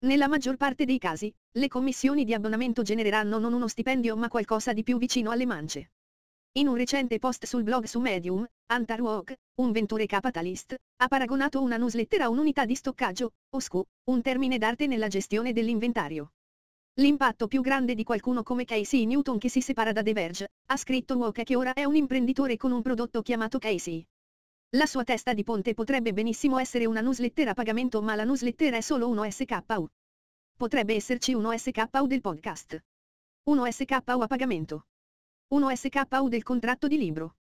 Nella 0.00 0.28
maggior 0.28 0.56
parte 0.56 0.84
dei 0.84 0.98
casi, 0.98 1.34
le 1.52 1.68
commissioni 1.68 2.24
di 2.24 2.34
abbonamento 2.34 2.82
genereranno 2.82 3.38
non 3.38 3.54
uno 3.54 3.68
stipendio 3.68 4.16
ma 4.16 4.28
qualcosa 4.28 4.72
di 4.72 4.82
più 4.82 4.98
vicino 4.98 5.30
alle 5.30 5.46
mance. 5.46 5.92
In 6.52 6.68
un 6.68 6.74
recente 6.74 7.18
post 7.18 7.46
sul 7.46 7.62
blog 7.62 7.84
su 7.84 8.00
Medium, 8.00 8.46
Antar 8.66 9.00
Walk, 9.00 9.34
un 9.60 9.72
venture 9.72 10.04
capitalist, 10.06 10.74
ha 10.96 11.08
paragonato 11.08 11.62
una 11.62 11.76
newsletter 11.78 12.22
a 12.22 12.28
un'unità 12.28 12.66
di 12.66 12.74
stoccaggio, 12.74 13.32
o 13.48 13.58
SKU, 13.60 13.82
un 14.10 14.20
termine 14.20 14.58
d'arte 14.58 14.86
nella 14.86 15.08
gestione 15.08 15.52
dell'inventario. 15.52 16.32
L'impatto 17.00 17.46
più 17.46 17.62
grande 17.62 17.94
di 17.94 18.04
qualcuno 18.04 18.42
come 18.42 18.66
Casey 18.66 19.06
Newton 19.06 19.38
che 19.38 19.48
si 19.48 19.62
separa 19.62 19.90
da 19.90 20.02
The 20.02 20.12
Verge, 20.12 20.48
ha 20.66 20.76
scritto 20.76 21.16
Walker 21.16 21.44
che 21.44 21.56
ora 21.56 21.72
è 21.72 21.84
un 21.84 21.96
imprenditore 21.96 22.58
con 22.58 22.72
un 22.72 22.82
prodotto 22.82 23.22
chiamato 23.22 23.58
Casey. 23.58 24.06
La 24.76 24.84
sua 24.84 25.02
testa 25.02 25.32
di 25.32 25.42
ponte 25.42 25.72
potrebbe 25.72 26.12
benissimo 26.12 26.58
essere 26.58 26.84
una 26.84 27.00
newsletter 27.00 27.48
a 27.48 27.54
pagamento 27.54 28.02
ma 28.02 28.14
la 28.14 28.24
newsletter 28.24 28.74
è 28.74 28.80
solo 28.82 29.08
uno 29.08 29.28
SKU. 29.30 29.88
Potrebbe 30.58 30.94
esserci 30.94 31.32
uno 31.32 31.56
SKU 31.56 32.06
del 32.06 32.20
podcast. 32.20 32.78
Uno 33.44 33.70
SKU 33.70 34.20
a 34.20 34.26
pagamento. 34.26 34.88
Uno 35.54 35.74
SKU 35.74 36.28
del 36.28 36.42
contratto 36.42 36.86
di 36.86 36.98
libro. 36.98 37.36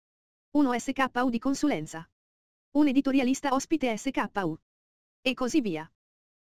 Uno 0.57 0.77
SKU 0.77 1.31
di 1.31 1.39
consulenza. 1.39 2.05
Un 2.73 2.89
editorialista 2.89 3.55
ospite 3.55 3.97
SKU. 3.97 4.59
E 5.23 5.35
così 5.35 5.61
via. 5.61 5.89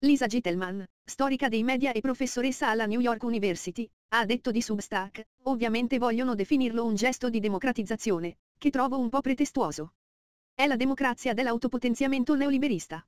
Lisa 0.02 0.26
Gittelman, 0.26 0.82
storica 1.04 1.48
dei 1.48 1.62
media 1.62 1.92
e 1.92 2.00
professoressa 2.00 2.70
alla 2.70 2.86
New 2.86 3.00
York 3.00 3.22
University, 3.22 3.86
ha 4.14 4.24
detto 4.24 4.50
di 4.50 4.62
Substack, 4.62 5.26
ovviamente 5.42 5.98
vogliono 5.98 6.34
definirlo 6.34 6.86
un 6.86 6.94
gesto 6.94 7.28
di 7.28 7.38
democratizzazione, 7.38 8.38
che 8.56 8.70
trovo 8.70 8.98
un 8.98 9.10
po' 9.10 9.20
pretestuoso. 9.20 9.92
È 10.54 10.66
la 10.66 10.76
democrazia 10.76 11.34
dell'autopotenziamento 11.34 12.34
neoliberista. 12.34 13.06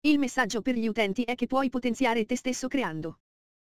Il 0.00 0.18
messaggio 0.18 0.62
per 0.62 0.74
gli 0.74 0.88
utenti 0.88 1.22
è 1.24 1.34
che 1.34 1.46
puoi 1.46 1.68
potenziare 1.68 2.24
te 2.24 2.36
stesso 2.36 2.66
creando. 2.66 3.18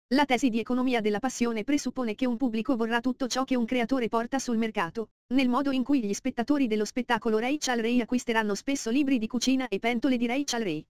La 0.07 0.25
tesi 0.25 0.49
di 0.49 0.59
economia 0.59 0.99
della 0.99 1.19
passione 1.19 1.63
presuppone 1.63 2.13
che 2.13 2.27
un 2.27 2.35
pubblico 2.35 2.75
vorrà 2.75 2.99
tutto 2.99 3.27
ciò 3.27 3.45
che 3.45 3.55
un 3.55 3.63
creatore 3.63 4.09
porta 4.09 4.37
sul 4.37 4.57
mercato, 4.57 5.11
nel 5.27 5.47
modo 5.47 5.71
in 5.71 5.85
cui 5.85 6.03
gli 6.03 6.13
spettatori 6.13 6.67
dello 6.67 6.83
spettacolo 6.83 7.37
Rachel 7.37 7.79
Ray 7.79 8.01
acquisteranno 8.01 8.53
spesso 8.53 8.89
libri 8.89 9.17
di 9.17 9.27
cucina 9.27 9.69
e 9.69 9.79
pentole 9.79 10.17
di 10.17 10.27
Rachel 10.27 10.63
Ray. 10.63 10.85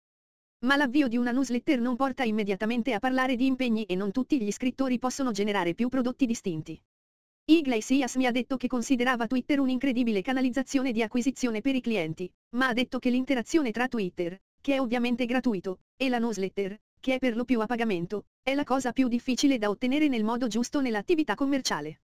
Ma 0.66 0.76
l'avvio 0.76 1.08
di 1.08 1.16
una 1.16 1.32
newsletter 1.32 1.80
non 1.80 1.96
porta 1.96 2.24
immediatamente 2.24 2.94
a 2.94 3.00
parlare 3.00 3.38
di 3.38 3.46
impegni 3.46 3.86
e 3.86 3.96
non 3.96 4.12
tutti 4.12 4.42
gli 4.42 4.52
scrittori 4.52 5.00
possono 5.00 5.32
generare 5.32 5.74
più 5.74 5.88
prodotti 5.88 6.26
distinti. 6.26 6.78
Iglesias 7.46 8.16
mi 8.16 8.26
ha 8.26 8.32
detto 8.32 8.58
che 8.58 8.68
considerava 8.68 9.26
Twitter 9.26 9.60
un'incredibile 9.60 10.22
canalizzazione 10.22 10.92
di 10.92 11.02
acquisizione 11.02 11.62
per 11.62 11.76
i 11.76 11.82
clienti, 11.82 12.30
ma 12.58 12.68
ha 12.68 12.74
detto 12.74 13.00
che 13.00 13.10
l'interazione 13.10 13.72
tra 13.72 13.88
Twitter, 13.88 14.38
che 14.60 14.76
è 14.76 14.82
ovviamente 14.82 15.26
gratuito, 15.26 15.80
e 15.96 16.10
la 16.10 16.20
newsletter, 16.20 16.78
che 17.00 17.16
è 17.16 17.20
per 17.20 17.38
lo 17.38 17.46
più 17.46 17.62
a 17.62 17.66
pagamento, 17.66 18.26
è 18.44 18.54
la 18.54 18.66
cosa 18.66 18.92
più 18.92 19.08
difficile 19.08 19.58
da 19.58 19.70
ottenere 19.70 20.10
nel 20.10 20.26
modo 20.26 20.48
giusto 20.48 20.82
nell'attività 20.82 21.36
commerciale. 21.36 22.02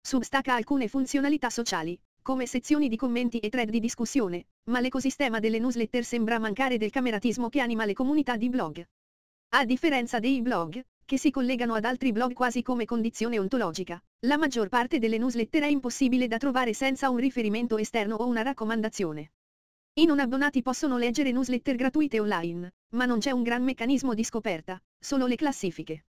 Substack 0.00 0.48
ha 0.48 0.54
alcune 0.54 0.86
funzionalità 0.86 1.50
sociali, 1.50 2.00
come 2.28 2.44
sezioni 2.44 2.88
di 2.88 2.96
commenti 2.96 3.38
e 3.38 3.48
thread 3.48 3.70
di 3.70 3.80
discussione, 3.80 4.48
ma 4.64 4.80
l'ecosistema 4.80 5.38
delle 5.38 5.58
newsletter 5.58 6.04
sembra 6.04 6.38
mancare 6.38 6.76
del 6.76 6.90
cameratismo 6.90 7.48
che 7.48 7.58
anima 7.58 7.86
le 7.86 7.94
comunità 7.94 8.36
di 8.36 8.50
blog. 8.50 8.86
A 9.54 9.64
differenza 9.64 10.18
dei 10.18 10.42
blog, 10.42 10.78
che 11.06 11.16
si 11.16 11.30
collegano 11.30 11.72
ad 11.72 11.86
altri 11.86 12.12
blog 12.12 12.34
quasi 12.34 12.60
come 12.60 12.84
condizione 12.84 13.38
ontologica, 13.38 13.98
la 14.26 14.36
maggior 14.36 14.68
parte 14.68 14.98
delle 14.98 15.16
newsletter 15.16 15.62
è 15.62 15.68
impossibile 15.68 16.26
da 16.26 16.36
trovare 16.36 16.74
senza 16.74 17.08
un 17.08 17.16
riferimento 17.16 17.78
esterno 17.78 18.16
o 18.16 18.26
una 18.26 18.42
raccomandazione. 18.42 19.32
I 19.94 20.04
non 20.04 20.18
abbonati 20.18 20.60
possono 20.60 20.98
leggere 20.98 21.32
newsletter 21.32 21.76
gratuite 21.76 22.20
online, 22.20 22.74
ma 22.90 23.06
non 23.06 23.20
c'è 23.20 23.30
un 23.30 23.42
gran 23.42 23.64
meccanismo 23.64 24.12
di 24.12 24.22
scoperta, 24.22 24.78
solo 24.98 25.24
le 25.24 25.36
classifiche. 25.36 26.04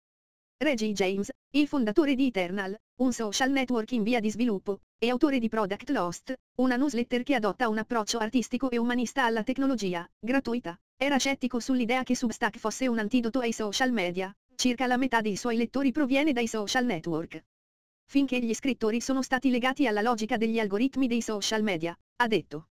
Reggie 0.62 0.92
James, 0.92 1.32
il 1.52 1.68
fondatore 1.68 2.16
di 2.16 2.28
Eternal, 2.28 2.78
un 2.98 3.14
social 3.14 3.50
network 3.50 3.94
in 3.94 4.04
via 4.04 4.20
di 4.20 4.30
sviluppo, 4.30 4.82
e 4.98 5.10
autore 5.10 5.40
di 5.40 5.48
Product 5.48 5.90
Lost, 5.92 6.34
una 6.56 6.76
newsletter 6.76 7.24
che 7.24 7.34
adotta 7.34 7.70
un 7.70 7.78
approccio 7.78 8.18
artistico 8.18 8.70
e 8.70 8.78
umanista 8.78 9.24
alla 9.24 9.44
tecnologia, 9.44 10.06
gratuita, 10.20 10.78
era 10.98 11.16
scettico 11.16 11.62
sull'idea 11.62 12.04
che 12.04 12.14
Substack 12.14 12.58
fosse 12.58 12.90
un 12.90 13.00
antidoto 13.00 13.40
ai 13.40 13.54
social 13.54 13.94
media, 13.94 14.36
circa 14.56 14.86
la 14.86 14.98
metà 14.98 15.22
dei 15.22 15.38
suoi 15.38 15.56
lettori 15.56 15.94
proviene 15.94 16.34
dai 16.34 16.48
social 16.48 16.84
network. 16.84 17.42
finché 18.10 18.40
gli 18.40 18.54
scrittori 18.54 19.00
sono 19.00 19.22
stati 19.22 19.50
legati 19.50 19.88
alla 19.88 20.02
logica 20.02 20.36
degli 20.36 20.60
algoritmi 20.60 21.08
dei 21.08 21.22
social 21.22 21.64
media, 21.64 21.98
ha 22.18 22.28
detto. 22.28 22.68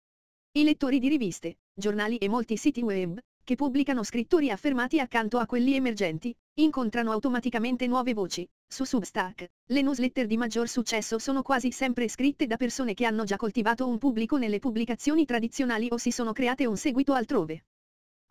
I 0.52 0.62
lettori 0.62 1.00
di 1.00 1.08
riviste, 1.08 1.56
giornali 1.74 2.16
e 2.18 2.28
molti 2.28 2.56
siti 2.56 2.82
web, 2.82 3.18
che 3.42 3.56
pubblicano 3.56 4.04
scrittori 4.04 4.50
affermati 4.50 5.00
accanto 5.00 5.38
a 5.38 5.46
quelli 5.46 5.74
emergenti, 5.74 6.32
incontrano 6.54 7.12
automaticamente 7.12 7.86
nuove 7.86 8.12
voci. 8.12 8.46
Su 8.66 8.84
Substack, 8.84 9.50
le 9.66 9.82
newsletter 9.82 10.26
di 10.26 10.36
maggior 10.36 10.68
successo 10.68 11.18
sono 11.18 11.42
quasi 11.42 11.72
sempre 11.72 12.08
scritte 12.08 12.46
da 12.46 12.56
persone 12.56 12.92
che 12.92 13.06
hanno 13.06 13.24
già 13.24 13.36
coltivato 13.36 13.88
un 13.88 13.98
pubblico 13.98 14.36
nelle 14.36 14.58
pubblicazioni 14.58 15.24
tradizionali 15.24 15.88
o 15.90 15.96
si 15.96 16.10
sono 16.10 16.32
create 16.32 16.66
un 16.66 16.76
seguito 16.76 17.14
altrove. 17.14 17.64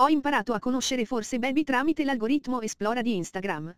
Ho 0.01 0.07
imparato 0.07 0.53
a 0.53 0.59
conoscere 0.59 1.05
forse 1.05 1.39
Baby 1.39 1.63
tramite 1.63 2.03
l'algoritmo 2.03 2.61
Esplora 2.61 3.01
di 3.01 3.15
Instagram. 3.15 3.75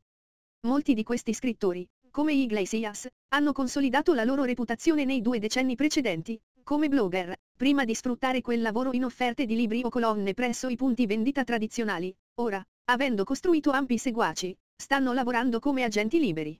Molti 0.68 0.94
di 0.94 1.04
questi 1.04 1.34
scrittori, 1.34 1.88
come 2.10 2.34
Iglesias, 2.34 3.08
hanno 3.30 3.52
consolidato 3.54 4.14
la 4.14 4.24
loro 4.24 4.44
reputazione 4.44 5.04
nei 5.04 5.22
due 5.22 5.40
decenni 5.40 5.76
precedenti, 5.76 6.40
come 6.64 6.88
blogger, 6.88 7.36
prima 7.58 7.84
di 7.84 7.96
sfruttare 7.96 8.42
quel 8.42 8.62
lavoro 8.62 8.94
in 8.94 9.04
offerte 9.04 9.46
di 9.46 9.56
libri 9.56 9.82
o 9.84 9.90
colonne 9.90 10.34
presso 10.34 10.70
i 10.70 10.76
punti 10.76 11.06
vendita 11.06 11.44
tradizionali, 11.44 12.16
ora, 12.36 12.66
avendo 12.86 13.24
costruito 13.24 13.72
ampi 13.72 13.98
seguaci, 13.98 14.58
stanno 14.76 15.14
lavorando 15.14 15.60
come 15.60 15.84
agenti 15.84 16.20
liberi. 16.20 16.60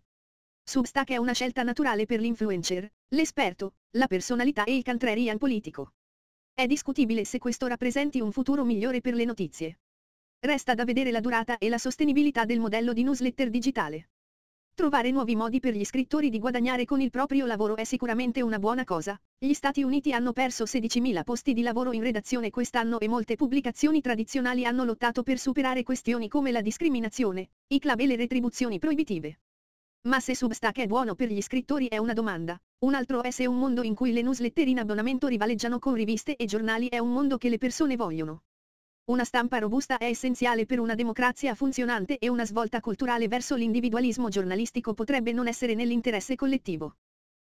Substack 0.64 1.10
è 1.10 1.18
una 1.18 1.34
scelta 1.34 1.64
naturale 1.64 2.06
per 2.06 2.22
l'influencer, 2.22 2.90
l'esperto, 3.10 3.76
la 3.98 4.08
personalità 4.08 4.64
e 4.64 4.78
il 4.78 4.84
contrarian 4.84 5.38
politico. 5.38 5.94
È 6.54 6.66
discutibile 6.66 7.26
se 7.26 7.40
questo 7.40 7.68
rappresenti 7.68 8.22
un 8.22 8.32
futuro 8.32 8.64
migliore 8.64 9.02
per 9.02 9.16
le 9.16 9.26
notizie. 9.26 9.80
Resta 10.40 10.74
da 10.74 10.86
vedere 10.86 11.12
la 11.12 11.20
durata 11.20 11.58
e 11.58 11.68
la 11.68 11.78
sostenibilità 11.78 12.46
del 12.46 12.60
modello 12.60 12.94
di 12.94 13.04
newsletter 13.04 13.50
digitale. 13.50 14.10
Trovare 14.76 15.12
nuovi 15.12 15.36
modi 15.36 15.60
per 15.60 15.76
gli 15.76 15.86
scrittori 15.86 16.32
di 16.32 16.40
guadagnare 16.40 16.84
con 16.84 17.00
il 17.00 17.12
proprio 17.12 17.46
lavoro 17.46 17.76
è 17.76 17.84
sicuramente 17.84 18.42
una 18.42 18.58
buona 18.58 18.84
cosa. 18.84 19.16
Gli 19.38 19.54
Stati 19.54 19.84
Uniti 19.84 20.14
hanno 20.14 20.32
perso 20.34 20.64
16.000 20.64 21.22
posti 21.24 21.54
di 21.54 21.62
lavoro 21.62 21.92
in 21.92 22.02
redazione 22.02 22.50
quest'anno 22.50 23.00
e 23.00 23.08
molte 23.08 23.36
pubblicazioni 23.36 24.02
tradizionali 24.02 24.66
hanno 24.66 24.84
lottato 24.84 25.22
per 25.22 25.38
superare 25.38 25.84
questioni 25.84 26.28
come 26.28 26.50
la 26.50 26.62
discriminazione, 26.62 27.52
i 27.68 27.78
club 27.78 28.00
e 28.00 28.08
le 28.08 28.16
retribuzioni 28.16 28.80
proibitive. 28.80 29.42
Ma 30.08 30.20
se 30.20 30.36
Substack 30.36 30.80
è 30.80 30.88
buono 30.88 31.14
per 31.14 31.30
gli 31.30 31.42
scrittori 31.44 31.86
è 31.86 32.00
una 32.00 32.14
domanda. 32.14 32.60
Un 32.80 32.96
altro 32.96 33.22
è 33.22 33.30
se 33.30 33.46
un 33.46 33.60
mondo 33.60 33.84
in 33.84 33.94
cui 33.94 34.12
le 34.12 34.24
newsletter 34.24 34.68
in 34.68 34.80
abbonamento 34.80 35.28
rivaleggiano 35.28 35.78
con 35.78 35.94
riviste 35.94 36.36
e 36.36 36.46
giornali 36.46 36.88
è 36.88 36.98
un 36.98 37.14
mondo 37.14 37.38
che 37.38 37.50
le 37.50 37.60
persone 37.60 37.96
vogliono. 37.96 38.42
Una 39.06 39.26
stampa 39.26 39.58
robusta 39.58 39.98
è 39.98 40.06
essenziale 40.06 40.66
per 40.66 40.80
una 40.80 40.96
democrazia 40.96 41.56
funzionante 41.56 42.18
e 42.20 42.30
una 42.30 42.46
svolta 42.46 42.80
culturale 42.80 43.28
verso 43.28 43.56
l'individualismo 43.56 44.30
giornalistico 44.30 44.94
potrebbe 44.94 45.34
non 45.34 45.48
essere 45.48 45.74
nell'interesse 45.74 46.36
collettivo. 46.36 46.96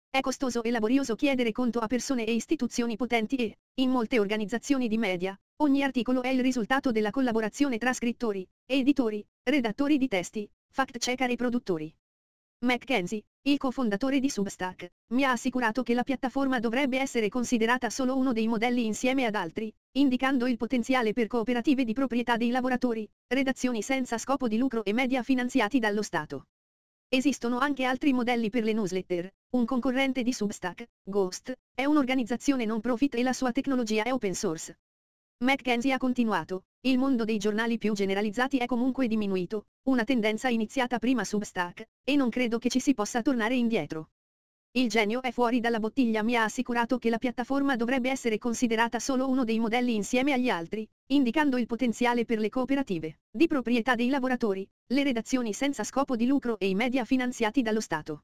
È 0.09 0.19
costoso 0.19 0.63
e 0.63 0.69
laborioso 0.69 1.15
chiedere 1.15 1.53
conto 1.53 1.79
a 1.79 1.87
persone 1.87 2.25
e 2.25 2.33
istituzioni 2.33 2.97
potenti 2.97 3.37
e, 3.37 3.57
in 3.75 3.89
molte 3.89 4.19
organizzazioni 4.19 4.89
di 4.89 4.97
media, 4.97 5.33
ogni 5.61 5.81
articolo 5.81 6.23
è 6.23 6.27
il 6.27 6.41
risultato 6.41 6.91
della 6.91 7.09
collaborazione 7.09 7.77
tra 7.77 7.93
scrittori, 7.93 8.45
editori, 8.65 9.25
redattori 9.43 9.97
di 9.97 10.09
testi, 10.09 10.49
fact-checker 10.73 11.29
e 11.29 11.35
produttori. 11.37 11.95
McKenzie, 12.65 13.21
il 13.43 13.60
cofondatore 13.60 14.19
di 14.19 14.28
Substack, 14.28 14.89
mi 15.13 15.23
ha 15.23 15.30
assicurato 15.30 15.84
che 15.84 15.93
la 15.93 16.01
piattaforma 16.01 16.60
dovrebbe 16.60 16.99
essere 16.99 17.30
considerata 17.30 17.91
solo 17.91 18.17
uno 18.17 18.34
dei 18.34 18.47
modelli 18.47 18.86
insieme 18.86 19.25
ad 19.25 19.36
altri, 19.36 19.71
indicando 19.97 20.47
il 20.47 20.58
potenziale 20.58 21.13
per 21.13 21.28
cooperative 21.28 21.84
di 21.84 21.93
proprietà 21.93 22.38
dei 22.38 22.49
lavoratori, 22.49 23.08
redazioni 23.28 23.84
senza 23.84 24.17
scopo 24.17 24.47
di 24.47 24.58
lucro 24.58 24.84
e 24.84 24.93
media 24.93 25.21
finanziati 25.21 25.78
dallo 25.78 26.01
Stato. 26.01 26.45
Esistono 27.08 27.60
anche 27.60 27.84
altri 27.84 28.13
modelli 28.13 28.49
per 28.49 28.63
le 28.63 28.73
newsletter. 28.73 29.32
Un 29.51 29.65
concorrente 29.65 30.23
di 30.23 30.34
Substack, 30.34 30.88
Ghost, 31.04 31.54
è 31.71 31.86
un'organizzazione 31.86 32.65
non 32.65 32.82
profit 32.82 33.13
e 33.13 33.21
la 33.21 33.34
sua 33.34 33.51
tecnologia 33.51 34.01
è 34.01 34.12
open 34.12 34.34
source. 34.34 34.75
Mackenzie 35.43 35.91
ha 35.91 35.97
continuato, 35.97 36.63
il 36.87 36.97
mondo 36.97 37.25
dei 37.25 37.37
giornali 37.37 37.77
più 37.77 37.91
generalizzati 37.91 38.57
è 38.57 38.65
comunque 38.65 39.07
diminuito, 39.07 39.65
una 39.89 40.05
tendenza 40.05 40.47
iniziata 40.47 40.97
prima 40.97 41.25
Substack, 41.25 41.89
e 42.05 42.15
non 42.15 42.29
credo 42.29 42.57
che 42.57 42.69
ci 42.69 42.79
si 42.79 42.93
possa 42.93 43.21
tornare 43.21 43.53
indietro. 43.53 44.11
Il 44.71 44.87
genio 44.87 45.21
è 45.21 45.31
fuori 45.31 45.59
dalla 45.59 45.81
bottiglia 45.81 46.23
mi 46.23 46.37
ha 46.37 46.45
assicurato 46.45 46.97
che 46.97 47.09
la 47.09 47.17
piattaforma 47.17 47.75
dovrebbe 47.75 48.09
essere 48.09 48.37
considerata 48.37 48.97
solo 48.99 49.27
uno 49.27 49.43
dei 49.43 49.59
modelli 49.59 49.93
insieme 49.93 50.31
agli 50.31 50.47
altri, 50.47 50.87
indicando 51.07 51.57
il 51.57 51.65
potenziale 51.65 52.23
per 52.23 52.39
le 52.39 52.47
cooperative, 52.47 53.19
di 53.29 53.47
proprietà 53.47 53.95
dei 53.95 54.07
lavoratori, 54.07 54.65
le 54.87 55.03
redazioni 55.03 55.51
senza 55.51 55.83
scopo 55.83 56.15
di 56.15 56.27
lucro 56.27 56.57
e 56.57 56.69
i 56.69 56.75
media 56.75 57.03
finanziati 57.03 57.61
dallo 57.61 57.81
Stato. 57.81 58.23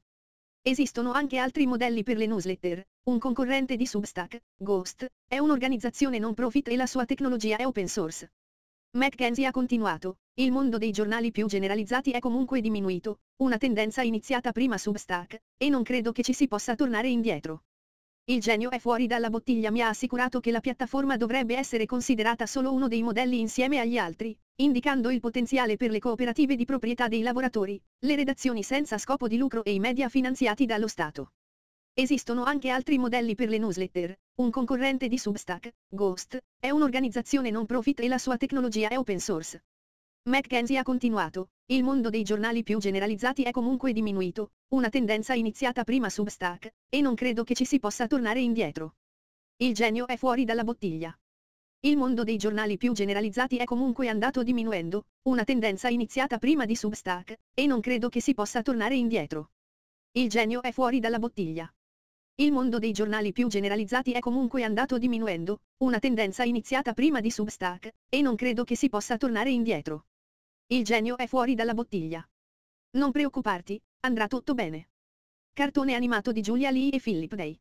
Esistono 0.64 1.10
anche 1.10 1.38
altri 1.38 1.66
modelli 1.66 2.04
per 2.04 2.16
le 2.16 2.26
newsletter. 2.26 2.86
Un 3.08 3.18
concorrente 3.18 3.74
di 3.74 3.84
Substack, 3.84 4.40
Ghost, 4.56 5.10
è 5.26 5.38
un'organizzazione 5.38 6.20
non 6.20 6.34
profit 6.34 6.68
e 6.68 6.76
la 6.76 6.86
sua 6.86 7.04
tecnologia 7.04 7.56
è 7.56 7.66
open 7.66 7.88
source. 7.88 8.32
Mackenzie 8.92 9.46
ha 9.46 9.50
continuato, 9.50 10.18
il 10.34 10.52
mondo 10.52 10.78
dei 10.78 10.92
giornali 10.92 11.32
più 11.32 11.46
generalizzati 11.46 12.12
è 12.12 12.20
comunque 12.20 12.60
diminuito, 12.60 13.22
una 13.38 13.58
tendenza 13.58 14.02
iniziata 14.02 14.52
prima 14.52 14.78
Substack, 14.78 15.42
e 15.56 15.68
non 15.68 15.82
credo 15.82 16.12
che 16.12 16.22
ci 16.22 16.32
si 16.32 16.46
possa 16.46 16.76
tornare 16.76 17.08
indietro. 17.08 17.64
Il 18.26 18.40
genio 18.40 18.70
è 18.70 18.78
fuori 18.78 19.08
dalla 19.08 19.30
bottiglia 19.30 19.72
mi 19.72 19.82
ha 19.82 19.88
assicurato 19.88 20.38
che 20.38 20.52
la 20.52 20.60
piattaforma 20.60 21.16
dovrebbe 21.16 21.56
essere 21.56 21.86
considerata 21.86 22.46
solo 22.46 22.72
uno 22.72 22.86
dei 22.86 23.02
modelli 23.02 23.40
insieme 23.40 23.80
agli 23.80 23.98
altri, 23.98 24.38
indicando 24.60 25.10
il 25.10 25.18
potenziale 25.18 25.76
per 25.76 25.90
le 25.90 25.98
cooperative 25.98 26.54
di 26.54 26.64
proprietà 26.64 27.08
dei 27.08 27.22
lavoratori, 27.22 27.82
le 27.98 28.14
redazioni 28.14 28.62
senza 28.62 28.96
scopo 28.96 29.26
di 29.26 29.36
lucro 29.36 29.64
e 29.64 29.72
i 29.72 29.80
media 29.80 30.08
finanziati 30.08 30.66
dallo 30.66 30.86
Stato. 30.86 31.32
Esistono 31.94 32.44
anche 32.44 32.68
altri 32.68 32.96
modelli 32.96 33.34
per 33.34 33.48
le 33.48 33.58
newsletter. 33.58 34.16
Un 34.36 34.50
concorrente 34.50 35.08
di 35.08 35.18
Substack, 35.18 35.74
Ghost, 35.88 36.38
è 36.60 36.70
un'organizzazione 36.70 37.50
non 37.50 37.66
profit 37.66 37.98
e 37.98 38.06
la 38.06 38.18
sua 38.18 38.36
tecnologia 38.36 38.88
è 38.88 38.98
open 38.98 39.18
source. 39.18 39.64
Mackenzie 40.24 40.78
ha 40.78 40.84
continuato, 40.84 41.48
il 41.66 41.82
mondo 41.82 42.08
dei 42.08 42.22
giornali 42.22 42.62
più 42.62 42.78
generalizzati 42.78 43.42
è 43.42 43.50
comunque 43.50 43.92
diminuito, 43.92 44.52
una 44.68 44.88
tendenza 44.88 45.34
iniziata 45.34 45.82
prima 45.82 46.08
Substack, 46.08 46.72
e 46.88 47.00
non 47.00 47.16
credo 47.16 47.42
che 47.42 47.54
ci 47.54 47.64
si 47.64 47.80
possa 47.80 48.06
tornare 48.06 48.38
indietro. 48.38 48.94
Il 49.56 49.74
genio 49.74 50.06
è 50.06 50.16
fuori 50.16 50.44
dalla 50.44 50.62
bottiglia. 50.62 51.12
Il 51.80 51.96
mondo 51.96 52.22
dei 52.22 52.36
giornali 52.36 52.76
più 52.76 52.92
generalizzati 52.92 53.56
è 53.56 53.64
comunque 53.64 54.08
andato 54.08 54.44
diminuendo, 54.44 55.06
una 55.22 55.42
tendenza 55.42 55.88
iniziata 55.88 56.38
prima 56.38 56.66
di 56.66 56.76
Substack, 56.76 57.36
e 57.52 57.66
non 57.66 57.80
credo 57.80 58.08
che 58.08 58.20
si 58.20 58.32
possa 58.32 58.62
tornare 58.62 58.94
indietro. 58.94 59.50
Il 60.12 60.28
genio 60.28 60.62
è 60.62 60.70
fuori 60.70 61.00
dalla 61.00 61.18
bottiglia. 61.18 61.68
Il 62.36 62.52
mondo 62.52 62.78
dei 62.78 62.92
giornali 62.92 63.32
più 63.32 63.48
generalizzati 63.48 64.12
è 64.12 64.20
comunque 64.20 64.62
andato 64.62 64.98
diminuendo, 64.98 65.62
una 65.78 65.98
tendenza 65.98 66.44
iniziata 66.44 66.92
prima 66.92 67.18
di 67.18 67.28
Substack, 67.28 67.92
e 68.08 68.20
non 68.22 68.36
credo 68.36 68.62
che 68.62 68.76
si 68.76 68.88
possa 68.88 69.16
tornare 69.16 69.50
indietro. 69.50 70.04
Il 70.72 70.84
genio 70.84 71.18
è 71.18 71.26
fuori 71.26 71.54
dalla 71.54 71.74
bottiglia. 71.74 72.26
Non 72.92 73.12
preoccuparti, 73.12 73.78
andrà 74.06 74.26
tutto 74.26 74.54
bene. 74.54 74.88
Cartone 75.52 75.92
animato 75.92 76.32
di 76.32 76.40
Giulia 76.40 76.70
Lee 76.70 76.92
e 76.92 76.98
Philip 76.98 77.34
Day. 77.34 77.60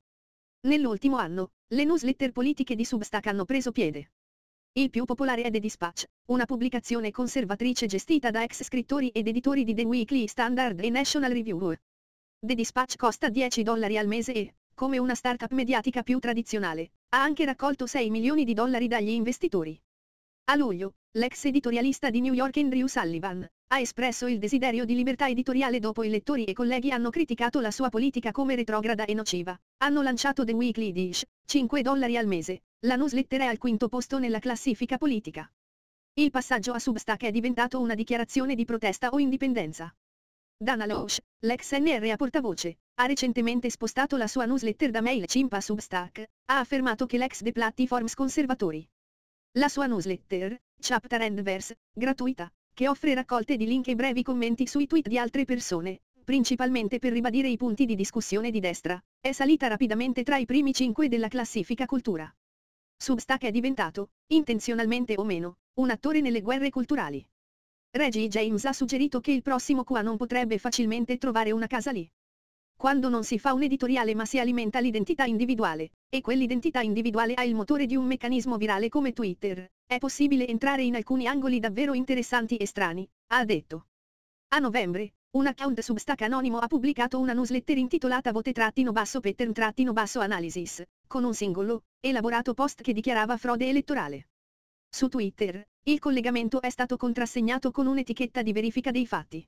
Nell'ultimo 0.61 1.17
anno, 1.17 1.51
le 1.73 1.83
newsletter 1.83 2.31
politiche 2.31 2.73
di 2.73 2.85
Substack 2.85 3.27
hanno 3.27 3.43
preso 3.43 3.73
piede. 3.73 4.13
Il 4.71 4.89
più 4.89 5.03
popolare 5.03 5.41
è 5.41 5.51
The 5.51 5.59
Dispatch, 5.59 6.05
una 6.27 6.45
pubblicazione 6.45 7.11
conservatrice 7.11 7.85
gestita 7.85 8.31
da 8.31 8.43
ex 8.43 8.63
scrittori 8.63 9.09
ed 9.09 9.27
editori 9.27 9.65
di 9.65 9.73
The 9.73 9.83
Weekly 9.83 10.27
Standard 10.27 10.79
e 10.79 10.89
National 10.89 11.33
Review. 11.33 11.73
The 12.39 12.55
Dispatch 12.55 12.95
costa 12.95 13.27
10 13.27 13.61
dollari 13.61 13.97
al 13.97 14.07
mese 14.07 14.33
e, 14.33 14.55
come 14.73 14.99
una 14.99 15.15
startup 15.15 15.51
mediatica 15.51 16.01
più 16.01 16.17
tradizionale, 16.19 16.93
ha 17.09 17.21
anche 17.21 17.43
raccolto 17.43 17.87
6 17.87 18.09
milioni 18.09 18.45
di 18.45 18.53
dollari 18.53 18.87
dagli 18.87 19.09
investitori. 19.09 19.77
A 20.45 20.55
luglio, 20.55 20.93
l'ex 21.13 21.43
editorialista 21.43 22.09
di 22.09 22.21
New 22.21 22.33
York 22.33 22.55
Andrew 22.55 22.87
Sullivan, 22.87 23.45
ha 23.67 23.79
espresso 23.79 24.27
il 24.27 24.39
desiderio 24.39 24.85
di 24.85 24.95
libertà 24.95 25.27
editoriale 25.27 25.79
dopo 25.79 26.03
i 26.03 26.09
lettori 26.09 26.45
e 26.45 26.53
colleghi 26.53 26.91
hanno 26.91 27.09
criticato 27.09 27.59
la 27.59 27.69
sua 27.69 27.89
politica 27.89 28.31
come 28.31 28.55
retrograda 28.55 29.03
e 29.03 29.13
nociva. 29.13 29.57
Hanno 29.83 30.01
lanciato 30.01 30.45
The 30.45 30.53
Weekly 30.53 30.93
Dish, 30.93 31.25
5 31.45 31.81
dollari 31.81 32.15
al 32.15 32.27
mese, 32.27 32.61
la 32.85 32.95
newsletter 32.95 33.41
è 33.41 33.45
al 33.45 33.57
quinto 33.57 33.89
posto 33.89 34.19
nella 34.19 34.39
classifica 34.39 34.97
politica. 34.97 35.51
Il 36.13 36.29
passaggio 36.29 36.71
a 36.71 36.79
Substack 36.79 37.23
è 37.23 37.31
diventato 37.31 37.81
una 37.81 37.95
dichiarazione 37.95 38.55
di 38.55 38.63
protesta 38.63 39.09
o 39.09 39.19
indipendenza. 39.19 39.93
Dana 40.57 40.85
Loesch, 40.85 41.19
l'ex 41.39 41.77
NRA 41.77 42.15
portavoce, 42.15 42.77
ha 43.01 43.05
recentemente 43.05 43.69
spostato 43.69 44.15
la 44.15 44.27
sua 44.27 44.45
newsletter 44.45 44.91
da 44.91 45.01
MailChimp 45.01 45.51
a 45.51 45.59
Substack, 45.59 46.23
ha 46.45 46.59
affermato 46.59 47.05
che 47.05 47.17
l'ex 47.17 47.41
The 47.41 47.51
Platforms 47.51 48.13
conservatori 48.13 48.87
la 49.55 49.67
sua 49.67 49.85
newsletter, 49.85 50.57
Chapter 50.79 51.21
and 51.21 51.41
Verse, 51.41 51.77
gratuita, 51.91 52.49
che 52.73 52.87
offre 52.87 53.13
raccolte 53.13 53.57
di 53.57 53.65
link 53.65 53.89
e 53.89 53.95
brevi 53.95 54.23
commenti 54.23 54.65
sui 54.65 54.87
tweet 54.87 55.09
di 55.09 55.17
altre 55.17 55.43
persone, 55.43 56.03
principalmente 56.23 56.99
per 56.99 57.11
ribadire 57.11 57.49
i 57.49 57.57
punti 57.57 57.85
di 57.85 57.95
discussione 57.95 58.49
di 58.49 58.61
destra, 58.61 59.01
è 59.19 59.33
salita 59.33 59.67
rapidamente 59.67 60.23
tra 60.23 60.37
i 60.37 60.45
primi 60.45 60.73
cinque 60.73 61.09
della 61.09 61.27
classifica 61.27 61.85
cultura. 61.85 62.33
Substack 62.95 63.43
è 63.43 63.51
diventato, 63.51 64.11
intenzionalmente 64.27 65.15
o 65.17 65.25
meno, 65.25 65.57
un 65.79 65.89
attore 65.89 66.21
nelle 66.21 66.41
guerre 66.41 66.69
culturali. 66.69 67.25
Reggie 67.91 68.29
James 68.29 68.63
ha 68.63 68.71
suggerito 68.71 69.19
che 69.19 69.33
il 69.33 69.41
prossimo 69.41 69.83
QA 69.83 70.01
non 70.01 70.15
potrebbe 70.15 70.59
facilmente 70.59 71.17
trovare 71.17 71.51
una 71.51 71.67
casa 71.67 71.91
lì. 71.91 72.09
Quando 72.81 73.09
non 73.09 73.23
si 73.23 73.37
fa 73.37 73.53
un 73.53 73.61
editoriale 73.61 74.15
ma 74.15 74.25
si 74.25 74.39
alimenta 74.39 74.79
l'identità 74.79 75.25
individuale, 75.25 75.91
e 76.09 76.19
quell'identità 76.19 76.81
individuale 76.81 77.35
ha 77.35 77.43
il 77.43 77.53
motore 77.53 77.85
di 77.85 77.95
un 77.95 78.07
meccanismo 78.07 78.57
virale 78.57 78.89
come 78.89 79.13
Twitter, 79.13 79.69
è 79.85 79.99
possibile 79.99 80.47
entrare 80.47 80.81
in 80.81 80.95
alcuni 80.95 81.27
angoli 81.27 81.59
davvero 81.59 81.93
interessanti 81.93 82.57
e 82.57 82.65
strani, 82.65 83.07
ha 83.33 83.45
detto. 83.45 83.85
A 84.55 84.57
novembre, 84.57 85.13
un 85.37 85.45
account 85.45 85.79
Substack 85.79 86.23
anonimo 86.23 86.57
ha 86.57 86.65
pubblicato 86.65 87.19
una 87.19 87.33
newsletter 87.33 87.77
intitolata 87.77 88.31
Vote-Pattern-Analysis, 88.31 90.83
con 91.05 91.23
un 91.23 91.35
singolo, 91.35 91.83
elaborato 91.99 92.55
post 92.55 92.81
che 92.81 92.93
dichiarava 92.93 93.37
frode 93.37 93.69
elettorale. 93.69 94.29
Su 94.89 95.07
Twitter, 95.07 95.63
il 95.83 95.99
collegamento 95.99 96.59
è 96.59 96.71
stato 96.71 96.97
contrassegnato 96.97 97.69
con 97.69 97.85
un'etichetta 97.85 98.41
di 98.41 98.53
verifica 98.53 98.89
dei 98.89 99.05
fatti. 99.05 99.47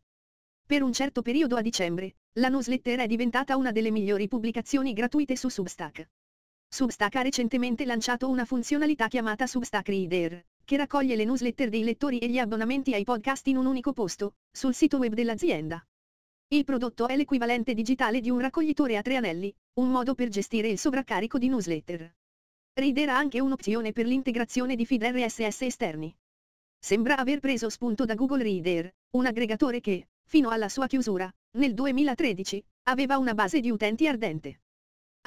Per 0.74 0.82
un 0.82 0.92
certo 0.92 1.22
periodo 1.22 1.56
a 1.56 1.62
dicembre, 1.62 2.16
la 2.40 2.50
newsletter 2.50 3.02
è 3.02 3.06
diventata 3.06 3.56
una 3.58 3.72
delle 3.72 3.92
migliori 3.92 4.28
pubblicazioni 4.28 4.94
gratuite 4.94 5.36
su 5.36 5.48
Substack. 5.48 6.10
Substack 6.68 7.14
ha 7.14 7.22
recentemente 7.22 7.86
lanciato 7.86 8.28
una 8.28 8.44
funzionalità 8.44 9.08
chiamata 9.08 9.46
Substack 9.46 9.88
Reader, 9.88 10.44
che 10.66 10.78
raccoglie 10.78 11.16
le 11.16 11.26
newsletter 11.26 11.70
dei 11.70 11.84
lettori 11.84 12.18
e 12.18 12.28
gli 12.28 12.40
abbonamenti 12.40 12.96
ai 12.96 13.04
podcast 13.04 13.46
in 13.50 13.58
un 13.58 13.68
unico 13.68 13.94
posto, 13.94 14.34
sul 14.52 14.74
sito 14.74 14.98
web 14.98 15.14
dell'azienda. 15.14 15.80
Il 16.48 16.64
prodotto 16.64 17.08
è 17.08 17.16
l'equivalente 17.16 17.76
digitale 17.76 18.20
di 18.20 18.32
un 18.32 18.40
raccoglitore 18.40 18.98
a 18.98 19.04
tre 19.04 19.18
anelli, 19.18 19.56
un 19.74 19.92
modo 19.92 20.16
per 20.16 20.30
gestire 20.30 20.70
il 20.70 20.80
sovraccarico 20.80 21.38
di 21.38 21.50
newsletter. 21.50 22.16
Reader 22.74 23.10
ha 23.10 23.18
anche 23.18 23.40
un'opzione 23.40 23.92
per 23.92 24.08
l'integrazione 24.08 24.76
di 24.76 24.88
feed 24.88 25.04
RSS 25.04 25.62
esterni. 25.62 26.12
Sembra 26.80 27.18
aver 27.18 27.40
preso 27.42 27.70
spunto 27.70 28.06
da 28.06 28.16
Google 28.16 28.42
Reader, 28.42 28.92
un 29.12 29.28
aggregatore 29.28 29.80
che, 29.80 30.08
fino 30.34 30.50
alla 30.50 30.68
sua 30.68 30.88
chiusura, 30.88 31.32
nel 31.60 31.76
2013, 31.76 32.66
aveva 32.88 33.20
una 33.20 33.36
base 33.36 33.60
di 33.60 33.70
utenti 33.70 34.08
ardente. 34.08 34.62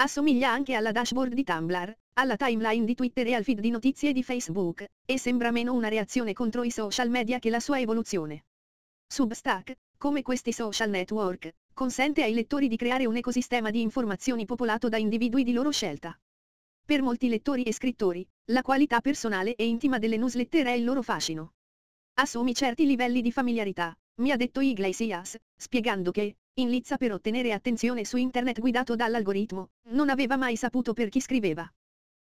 Assomiglia 0.01 0.51
anche 0.51 0.73
alla 0.73 0.91
dashboard 0.91 1.33
di 1.33 1.45
Tumblr, 1.45 1.97
alla 2.15 2.35
timeline 2.35 2.83
di 2.83 2.93
Twitter 2.93 3.25
e 3.27 3.33
al 3.33 3.45
feed 3.45 3.61
di 3.61 3.69
notizie 3.69 4.11
di 4.11 4.21
Facebook, 4.21 4.85
e 5.05 5.17
sembra 5.17 5.49
meno 5.51 5.73
una 5.73 5.87
reazione 5.87 6.33
contro 6.33 6.61
i 6.65 6.71
social 6.71 7.09
media 7.09 7.39
che 7.39 7.49
la 7.49 7.61
sua 7.61 7.79
evoluzione. 7.79 8.47
Substack, 9.07 9.77
come 9.97 10.23
questi 10.23 10.51
social 10.51 10.89
network, 10.89 11.53
consente 11.73 12.21
ai 12.23 12.33
lettori 12.33 12.67
di 12.67 12.75
creare 12.75 13.05
un 13.05 13.15
ecosistema 13.15 13.71
di 13.71 13.79
informazioni 13.79 14.43
popolato 14.43 14.89
da 14.89 14.97
individui 14.97 15.45
di 15.45 15.53
loro 15.53 15.71
scelta. 15.71 16.19
Per 16.85 17.01
molti 17.01 17.29
lettori 17.29 17.63
e 17.63 17.71
scrittori, 17.71 18.27
la 18.51 18.61
qualità 18.61 18.99
personale 18.99 19.55
e 19.55 19.65
intima 19.65 19.99
delle 19.99 20.17
newsletter 20.17 20.65
è 20.65 20.71
il 20.71 20.83
loro 20.83 21.01
fascino. 21.01 21.53
Assumi 22.15 22.53
certi 22.53 22.85
livelli 22.85 23.21
di 23.21 23.31
familiarità, 23.31 23.97
mi 24.17 24.31
ha 24.31 24.35
detto 24.35 24.61
Iglesias, 24.61 25.37
spiegando 25.55 26.11
che, 26.11 26.37
in 26.55 26.69
lizza 26.69 26.97
per 26.97 27.11
ottenere 27.11 27.53
attenzione 27.53 28.03
su 28.03 28.17
internet 28.17 28.59
guidato 28.59 28.95
dall'algoritmo, 28.95 29.69
non 29.89 30.09
aveva 30.09 30.37
mai 30.37 30.55
saputo 30.55 30.93
per 30.93 31.09
chi 31.09 31.21
scriveva. 31.21 31.71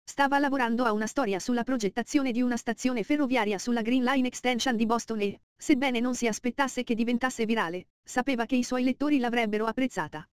Stava 0.03 0.38
lavorando 0.38 0.85
a 0.85 0.92
una 0.92 1.07
storia 1.07 1.38
sulla 1.38 1.64
progettazione 1.64 2.33
di 2.33 2.42
una 2.42 2.57
stazione 2.57 3.03
ferroviaria 3.03 3.59
sulla 3.59 3.83
Green 3.83 4.05
Line 4.05 4.27
Extension 4.27 4.77
di 4.77 4.87
Boston 4.87 5.20
e, 5.20 5.40
sebbene 5.57 6.01
non 6.01 6.14
si 6.14 6.27
aspettasse 6.27 6.85
che 6.85 6.94
diventasse 6.94 7.44
virale, 7.44 7.88
sapeva 8.03 8.46
che 8.46 8.57
i 8.57 8.64
suoi 8.64 8.85
lettori 8.85 9.18
l'avrebbero 9.18 9.66
apprezzata. 9.66 10.29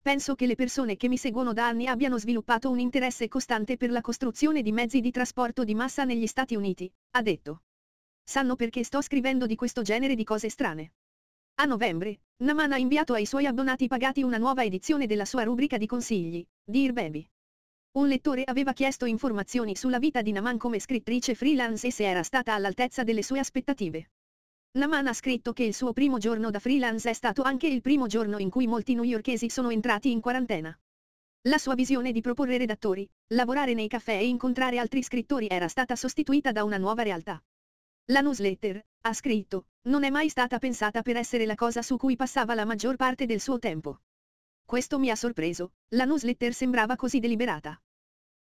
Penso 0.00 0.34
che 0.34 0.46
le 0.46 0.54
persone 0.54 0.96
che 0.96 1.08
mi 1.08 1.16
seguono 1.16 1.52
da 1.52 1.66
anni 1.66 1.86
abbiano 1.86 2.18
sviluppato 2.18 2.70
un 2.70 2.78
interesse 2.78 3.26
costante 3.26 3.76
per 3.76 3.90
la 3.90 4.00
costruzione 4.00 4.62
di 4.62 4.70
mezzi 4.70 5.00
di 5.00 5.10
trasporto 5.10 5.64
di 5.64 5.74
massa 5.74 6.04
negli 6.04 6.26
Stati 6.26 6.54
Uniti, 6.54 6.92
ha 7.12 7.22
detto. 7.22 7.62
Sanno 8.24 8.56
perché 8.56 8.82
sto 8.84 9.02
scrivendo 9.02 9.46
di 9.46 9.54
questo 9.54 9.82
genere 9.82 10.14
di 10.14 10.24
cose 10.24 10.48
strane. 10.48 10.92
A 11.56 11.66
novembre, 11.66 12.22
Naman 12.38 12.72
ha 12.72 12.78
inviato 12.78 13.12
ai 13.12 13.26
suoi 13.26 13.46
abbonati 13.46 13.86
pagati 13.86 14.22
una 14.22 14.38
nuova 14.38 14.64
edizione 14.64 15.06
della 15.06 15.24
sua 15.24 15.44
rubrica 15.44 15.76
di 15.76 15.86
consigli, 15.86 16.44
Dear 16.64 16.92
Baby. 16.92 17.28
Un 17.92 18.08
lettore 18.08 18.42
aveva 18.42 18.72
chiesto 18.72 19.04
informazioni 19.04 19.76
sulla 19.76 20.00
vita 20.00 20.20
di 20.20 20.32
Naman 20.32 20.58
come 20.58 20.80
scrittrice 20.80 21.36
freelance 21.36 21.86
e 21.86 21.92
se 21.92 22.08
era 22.08 22.24
stata 22.24 22.54
all'altezza 22.54 23.04
delle 23.04 23.22
sue 23.22 23.38
aspettative. 23.38 24.10
Naman 24.72 25.06
ha 25.06 25.12
scritto 25.12 25.52
che 25.52 25.62
il 25.62 25.74
suo 25.74 25.92
primo 25.92 26.18
giorno 26.18 26.50
da 26.50 26.58
freelance 26.58 27.08
è 27.08 27.12
stato 27.12 27.42
anche 27.42 27.68
il 27.68 27.82
primo 27.82 28.08
giorno 28.08 28.38
in 28.38 28.50
cui 28.50 28.66
molti 28.66 28.94
newyorkesi 28.94 29.48
sono 29.48 29.70
entrati 29.70 30.10
in 30.10 30.20
quarantena. 30.20 30.76
La 31.42 31.58
sua 31.58 31.74
visione 31.74 32.10
di 32.10 32.20
proporre 32.20 32.56
redattori, 32.56 33.08
lavorare 33.28 33.74
nei 33.74 33.86
caffè 33.86 34.16
e 34.16 34.26
incontrare 34.26 34.78
altri 34.78 35.04
scrittori 35.04 35.46
era 35.48 35.68
stata 35.68 35.94
sostituita 35.94 36.50
da 36.50 36.64
una 36.64 36.78
nuova 36.78 37.02
realtà. 37.02 37.40
La 38.08 38.20
newsletter, 38.20 38.86
ha 39.00 39.14
scritto, 39.14 39.68
non 39.84 40.04
è 40.04 40.10
mai 40.10 40.28
stata 40.28 40.58
pensata 40.58 41.00
per 41.00 41.16
essere 41.16 41.46
la 41.46 41.54
cosa 41.54 41.80
su 41.80 41.96
cui 41.96 42.16
passava 42.16 42.52
la 42.52 42.66
maggior 42.66 42.96
parte 42.96 43.24
del 43.24 43.40
suo 43.40 43.58
tempo. 43.58 44.02
Questo 44.62 44.98
mi 44.98 45.08
ha 45.08 45.16
sorpreso, 45.16 45.72
la 45.94 46.04
newsletter 46.04 46.52
sembrava 46.52 46.96
così 46.96 47.18
deliberata. 47.18 47.80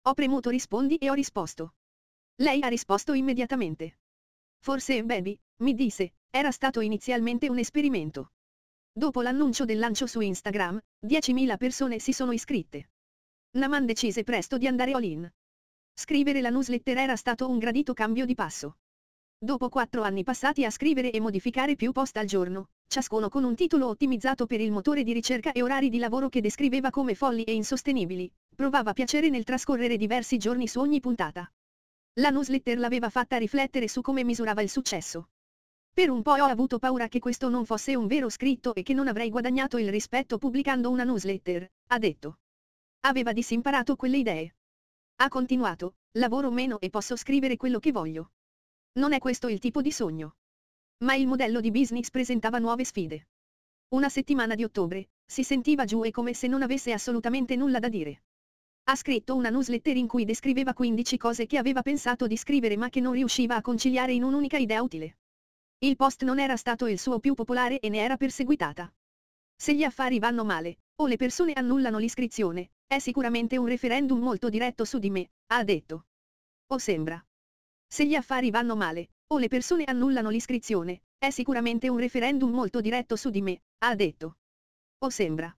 Ho 0.02 0.14
premuto 0.14 0.50
rispondi 0.50 0.98
e 0.98 1.10
ho 1.10 1.14
risposto. 1.14 1.76
Lei 2.42 2.62
ha 2.62 2.68
risposto 2.68 3.14
immediatamente. 3.14 4.00
Forse 4.60 5.02
Baby, 5.06 5.40
mi 5.60 5.74
disse, 5.74 6.16
era 6.30 6.52
stato 6.52 6.82
inizialmente 6.82 7.48
un 7.48 7.58
esperimento. 7.58 8.34
Dopo 8.92 9.22
l'annuncio 9.22 9.64
del 9.64 9.80
lancio 9.80 10.08
su 10.08 10.20
Instagram, 10.20 10.78
10.000 11.06 11.56
persone 11.56 12.00
si 12.00 12.12
sono 12.12 12.34
iscritte. 12.34 12.90
Naman 13.52 13.86
decise 13.86 14.26
presto 14.26 14.58
di 14.58 14.68
andare 14.68 14.92
all 14.92 15.04
in. 15.04 15.34
Scrivere 15.94 16.42
la 16.42 16.50
newsletter 16.50 16.98
era 16.98 17.16
stato 17.16 17.50
un 17.50 17.60
gradito 17.60 17.94
cambio 17.94 18.26
di 18.26 18.36
passo. 18.36 18.80
Dopo 19.44 19.68
quattro 19.68 20.04
anni 20.04 20.24
passati 20.24 20.64
a 20.64 20.70
scrivere 20.70 21.12
e 21.12 21.20
modificare 21.20 21.76
più 21.76 21.92
post 21.92 22.16
al 22.16 22.26
giorno, 22.26 22.70
ciascuno 22.88 23.28
con 23.28 23.44
un 23.44 23.56
titolo 23.56 23.88
ottimizzato 23.88 24.46
per 24.46 24.62
il 24.62 24.72
motore 24.72 25.04
di 25.04 25.12
ricerca 25.12 25.52
e 25.52 25.62
orari 25.62 25.90
di 25.90 25.98
lavoro 25.98 26.30
che 26.30 26.40
descriveva 26.40 26.92
come 26.92 27.14
folli 27.14 27.44
e 27.44 27.54
insostenibili, 27.54 28.32
provava 28.56 28.94
piacere 28.94 29.28
nel 29.28 29.44
trascorrere 29.44 29.98
diversi 29.98 30.38
giorni 30.38 30.66
su 30.66 30.80
ogni 30.80 31.02
puntata. 31.02 31.46
La 32.22 32.30
newsletter 32.30 32.78
l'aveva 32.78 33.10
fatta 33.10 33.36
riflettere 33.36 33.90
su 33.90 34.00
come 34.00 34.24
misurava 34.24 34.62
il 34.62 34.70
successo. 34.70 35.28
Per 35.94 36.10
un 36.10 36.22
po' 36.22 36.32
ho 36.32 36.46
avuto 36.46 36.80
paura 36.80 37.10
che 37.10 37.20
questo 37.20 37.50
non 37.50 37.66
fosse 37.66 37.98
un 37.98 38.08
vero 38.08 38.30
scritto 38.30 38.74
e 38.74 38.82
che 38.82 38.94
non 38.94 39.10
avrei 39.10 39.30
guadagnato 39.30 39.78
il 39.78 39.90
rispetto 39.90 40.38
pubblicando 40.38 40.90
una 40.90 41.04
newsletter, 41.04 41.70
ha 41.88 42.00
detto. 42.00 42.38
Aveva 43.02 43.34
disimparato 43.34 43.98
quelle 43.98 44.20
idee. 44.20 44.56
Ha 45.18 45.28
continuato, 45.28 45.96
lavoro 46.14 46.50
meno 46.50 46.80
e 46.80 46.90
posso 46.90 47.18
scrivere 47.18 47.58
quello 47.58 47.80
che 47.80 47.92
voglio. 47.92 48.32
Non 48.94 49.14
è 49.14 49.18
questo 49.18 49.48
il 49.48 49.58
tipo 49.58 49.82
di 49.82 49.92
sogno. 49.92 50.36
Ma 51.04 51.16
il 51.16 51.26
modello 51.26 51.62
di 51.62 51.72
business 51.72 52.10
presentava 52.12 52.60
nuove 52.60 52.86
sfide. 52.86 53.28
Una 53.90 54.08
settimana 54.08 54.54
di 54.54 54.64
ottobre, 54.64 55.10
si 55.26 55.44
sentiva 55.44 55.86
giù 55.86 56.04
e 56.04 56.12
come 56.12 56.36
se 56.36 56.48
non 56.48 56.62
avesse 56.62 56.92
assolutamente 56.92 57.56
nulla 57.56 57.80
da 57.80 57.90
dire. 57.90 58.24
Ha 58.84 58.96
scritto 58.96 59.36
una 59.36 59.50
newsletter 59.50 59.98
in 59.98 60.08
cui 60.08 60.26
descriveva 60.26 60.74
15 60.74 61.18
cose 61.18 61.46
che 61.48 61.58
aveva 61.58 61.82
pensato 61.82 62.28
di 62.28 62.38
scrivere 62.38 62.78
ma 62.78 62.90
che 62.90 63.00
non 63.00 63.14
riusciva 63.14 63.56
a 63.56 63.62
conciliare 63.62 64.14
in 64.14 64.24
un'unica 64.24 64.58
idea 64.58 64.82
utile. 64.84 65.18
Il 65.80 65.96
post 65.96 66.24
non 66.24 66.40
era 66.40 66.56
stato 66.56 66.86
il 66.86 67.00
suo 67.00 67.20
più 67.20 67.34
popolare 67.34 67.80
e 67.80 67.90
ne 67.90 68.00
era 68.00 68.16
perseguitata. 68.16 68.94
Se 69.56 69.74
gli 69.74 69.84
affari 69.84 70.20
vanno 70.20 70.46
male, 70.46 70.78
o 70.96 71.08
le 71.08 71.16
persone 71.16 71.54
annullano 71.54 71.98
l'iscrizione, 71.98 72.72
è 72.86 73.00
sicuramente 73.00 73.58
un 73.58 73.66
referendum 73.66 74.20
molto 74.20 74.50
diretto 74.50 74.86
su 74.86 75.00
di 75.00 75.10
me, 75.10 75.32
ha 75.48 75.64
detto. 75.64 76.06
O 76.68 76.78
sembra. 76.78 77.24
Se 77.94 78.08
gli 78.08 78.16
affari 78.16 78.50
vanno 78.50 78.76
male, 78.76 79.10
o 79.28 79.38
le 79.38 79.48
persone 79.48 79.84
annullano 79.84 80.32
l'iscrizione, 80.32 81.04
è 81.16 81.30
sicuramente 81.30 81.90
un 81.90 82.00
referendum 82.00 82.52
molto 82.52 82.82
diretto 82.82 83.16
su 83.16 83.30
di 83.30 83.44
me, 83.44 83.62
ha 83.84 83.94
detto. 83.94 84.38
O 84.98 85.12
sembra. 85.12 85.56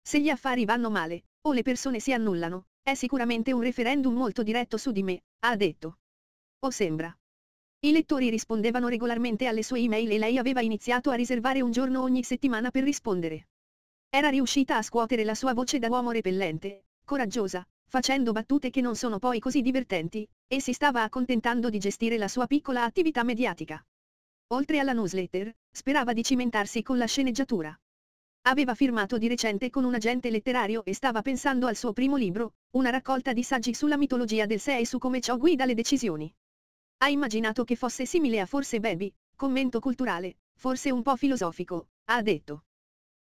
Se 0.00 0.18
gli 0.18 0.30
affari 0.30 0.64
vanno 0.64 0.88
male, 0.88 1.24
o 1.42 1.52
le 1.52 1.60
persone 1.60 2.00
si 2.00 2.14
annullano, 2.14 2.68
è 2.82 2.94
sicuramente 2.94 3.52
un 3.52 3.60
referendum 3.60 4.14
molto 4.14 4.42
diretto 4.42 4.78
su 4.78 4.90
di 4.90 5.02
me, 5.02 5.24
ha 5.40 5.54
detto. 5.54 5.98
O 6.60 6.70
sembra. 6.70 7.14
I 7.80 7.92
lettori 7.92 8.30
rispondevano 8.30 8.88
regolarmente 8.88 9.46
alle 9.46 9.62
sue 9.62 9.80
email 9.80 10.10
e 10.12 10.16
lei 10.16 10.38
aveva 10.38 10.62
iniziato 10.62 11.10
a 11.10 11.14
riservare 11.14 11.60
un 11.60 11.72
giorno 11.72 12.00
ogni 12.00 12.22
settimana 12.22 12.70
per 12.70 12.84
rispondere. 12.84 13.48
Era 14.08 14.30
riuscita 14.30 14.78
a 14.78 14.82
scuotere 14.82 15.24
la 15.24 15.34
sua 15.34 15.52
voce 15.52 15.78
da 15.78 15.88
uomo 15.88 16.10
repellente, 16.10 16.86
coraggiosa, 17.04 17.68
facendo 17.86 18.32
battute 18.32 18.70
che 18.70 18.80
non 18.80 18.96
sono 18.96 19.18
poi 19.18 19.40
così 19.40 19.60
divertenti, 19.60 20.26
e 20.46 20.60
si 20.60 20.72
stava 20.72 21.02
accontentando 21.02 21.70
di 21.70 21.78
gestire 21.78 22.16
la 22.16 22.28
sua 22.28 22.46
piccola 22.46 22.84
attività 22.84 23.22
mediatica. 23.24 23.84
Oltre 24.48 24.78
alla 24.78 24.92
newsletter, 24.92 25.52
sperava 25.70 26.12
di 26.12 26.22
cimentarsi 26.22 26.82
con 26.82 26.98
la 26.98 27.06
sceneggiatura. 27.06 27.76
Aveva 28.42 28.76
firmato 28.76 29.18
di 29.18 29.26
recente 29.26 29.70
con 29.70 29.82
un 29.82 29.94
agente 29.94 30.30
letterario 30.30 30.84
e 30.84 30.94
stava 30.94 31.20
pensando 31.20 31.66
al 31.66 31.74
suo 31.74 31.92
primo 31.92 32.16
libro, 32.16 32.54
una 32.76 32.90
raccolta 32.90 33.32
di 33.32 33.42
saggi 33.42 33.74
sulla 33.74 33.96
mitologia 33.96 34.46
del 34.46 34.60
sé 34.60 34.78
e 34.78 34.86
su 34.86 34.98
come 34.98 35.20
ciò 35.20 35.36
guida 35.36 35.64
le 35.64 35.74
decisioni. 35.74 36.32
Ha 36.98 37.08
immaginato 37.08 37.64
che 37.64 37.74
fosse 37.74 38.06
simile 38.06 38.38
a 38.38 38.46
Forse 38.46 38.78
Baby, 38.78 39.12
commento 39.34 39.80
culturale, 39.80 40.38
forse 40.54 40.92
un 40.92 41.02
po' 41.02 41.16
filosofico, 41.16 41.88
ha 42.04 42.22
detto. 42.22 42.66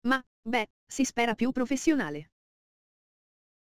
Ma, 0.07 0.21
beh, 0.41 0.69
si 0.87 1.05
spera 1.05 1.35
più 1.35 1.51
professionale. 1.51 2.30